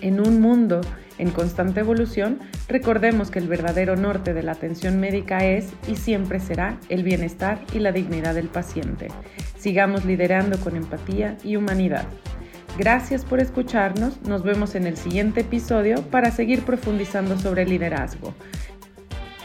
En 0.00 0.20
un 0.20 0.40
mundo 0.40 0.80
en 1.18 1.30
constante 1.30 1.78
evolución, 1.78 2.40
recordemos 2.66 3.30
que 3.30 3.38
el 3.38 3.46
verdadero 3.46 3.94
norte 3.94 4.34
de 4.34 4.42
la 4.42 4.52
atención 4.52 4.98
médica 4.98 5.44
es 5.44 5.72
y 5.86 5.94
siempre 5.94 6.40
será 6.40 6.78
el 6.88 7.04
bienestar 7.04 7.60
y 7.72 7.78
la 7.78 7.92
dignidad 7.92 8.34
del 8.34 8.48
paciente. 8.48 9.08
Sigamos 9.56 10.04
liderando 10.04 10.58
con 10.58 10.74
empatía 10.74 11.36
y 11.44 11.54
humanidad. 11.54 12.06
Gracias 12.76 13.24
por 13.24 13.38
escucharnos. 13.38 14.20
Nos 14.22 14.42
vemos 14.42 14.74
en 14.74 14.88
el 14.88 14.96
siguiente 14.96 15.42
episodio 15.42 16.02
para 16.02 16.32
seguir 16.32 16.64
profundizando 16.64 17.38
sobre 17.38 17.64
liderazgo. 17.64 18.34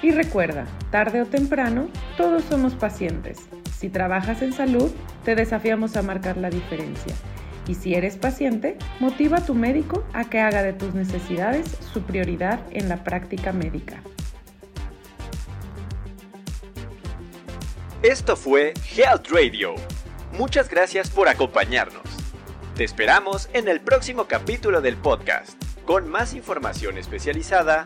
Y 0.01 0.09
recuerda, 0.09 0.65
tarde 0.89 1.21
o 1.21 1.25
temprano, 1.25 1.87
todos 2.17 2.43
somos 2.45 2.73
pacientes. 2.73 3.47
Si 3.84 3.89
trabajas 3.89 4.41
en 4.41 4.53
salud, 4.53 4.93
te 5.25 5.36
desafiamos 5.36 5.97
a 5.97 6.01
marcar 6.03 6.38
la 6.38 6.49
diferencia. 6.49 7.13
Y 7.67 7.75
si 7.75 7.95
eres 7.95 8.15
paciente, 8.15 8.77
motiva 9.01 9.39
a 9.39 9.45
tu 9.45 9.55
médico 9.55 10.05
a 10.13 10.29
que 10.29 10.39
haga 10.39 10.63
de 10.63 10.71
tus 10.71 10.93
necesidades 10.93 11.65
su 11.91 12.01
prioridad 12.03 12.61
en 12.71 12.88
la 12.88 13.03
práctica 13.03 13.51
médica. 13.51 14.01
Esto 18.01 18.38
fue 18.38 18.73
Health 18.95 19.27
Radio. 19.29 19.75
Muchas 20.31 20.69
gracias 20.69 21.09
por 21.09 21.27
acompañarnos. 21.27 22.03
Te 22.77 22.86
esperamos 22.86 23.49
en 23.51 23.67
el 23.67 23.81
próximo 23.81 24.27
capítulo 24.29 24.79
del 24.79 24.95
podcast, 24.95 25.61
con 25.86 26.07
más 26.07 26.34
información 26.34 26.97
especializada, 26.97 27.86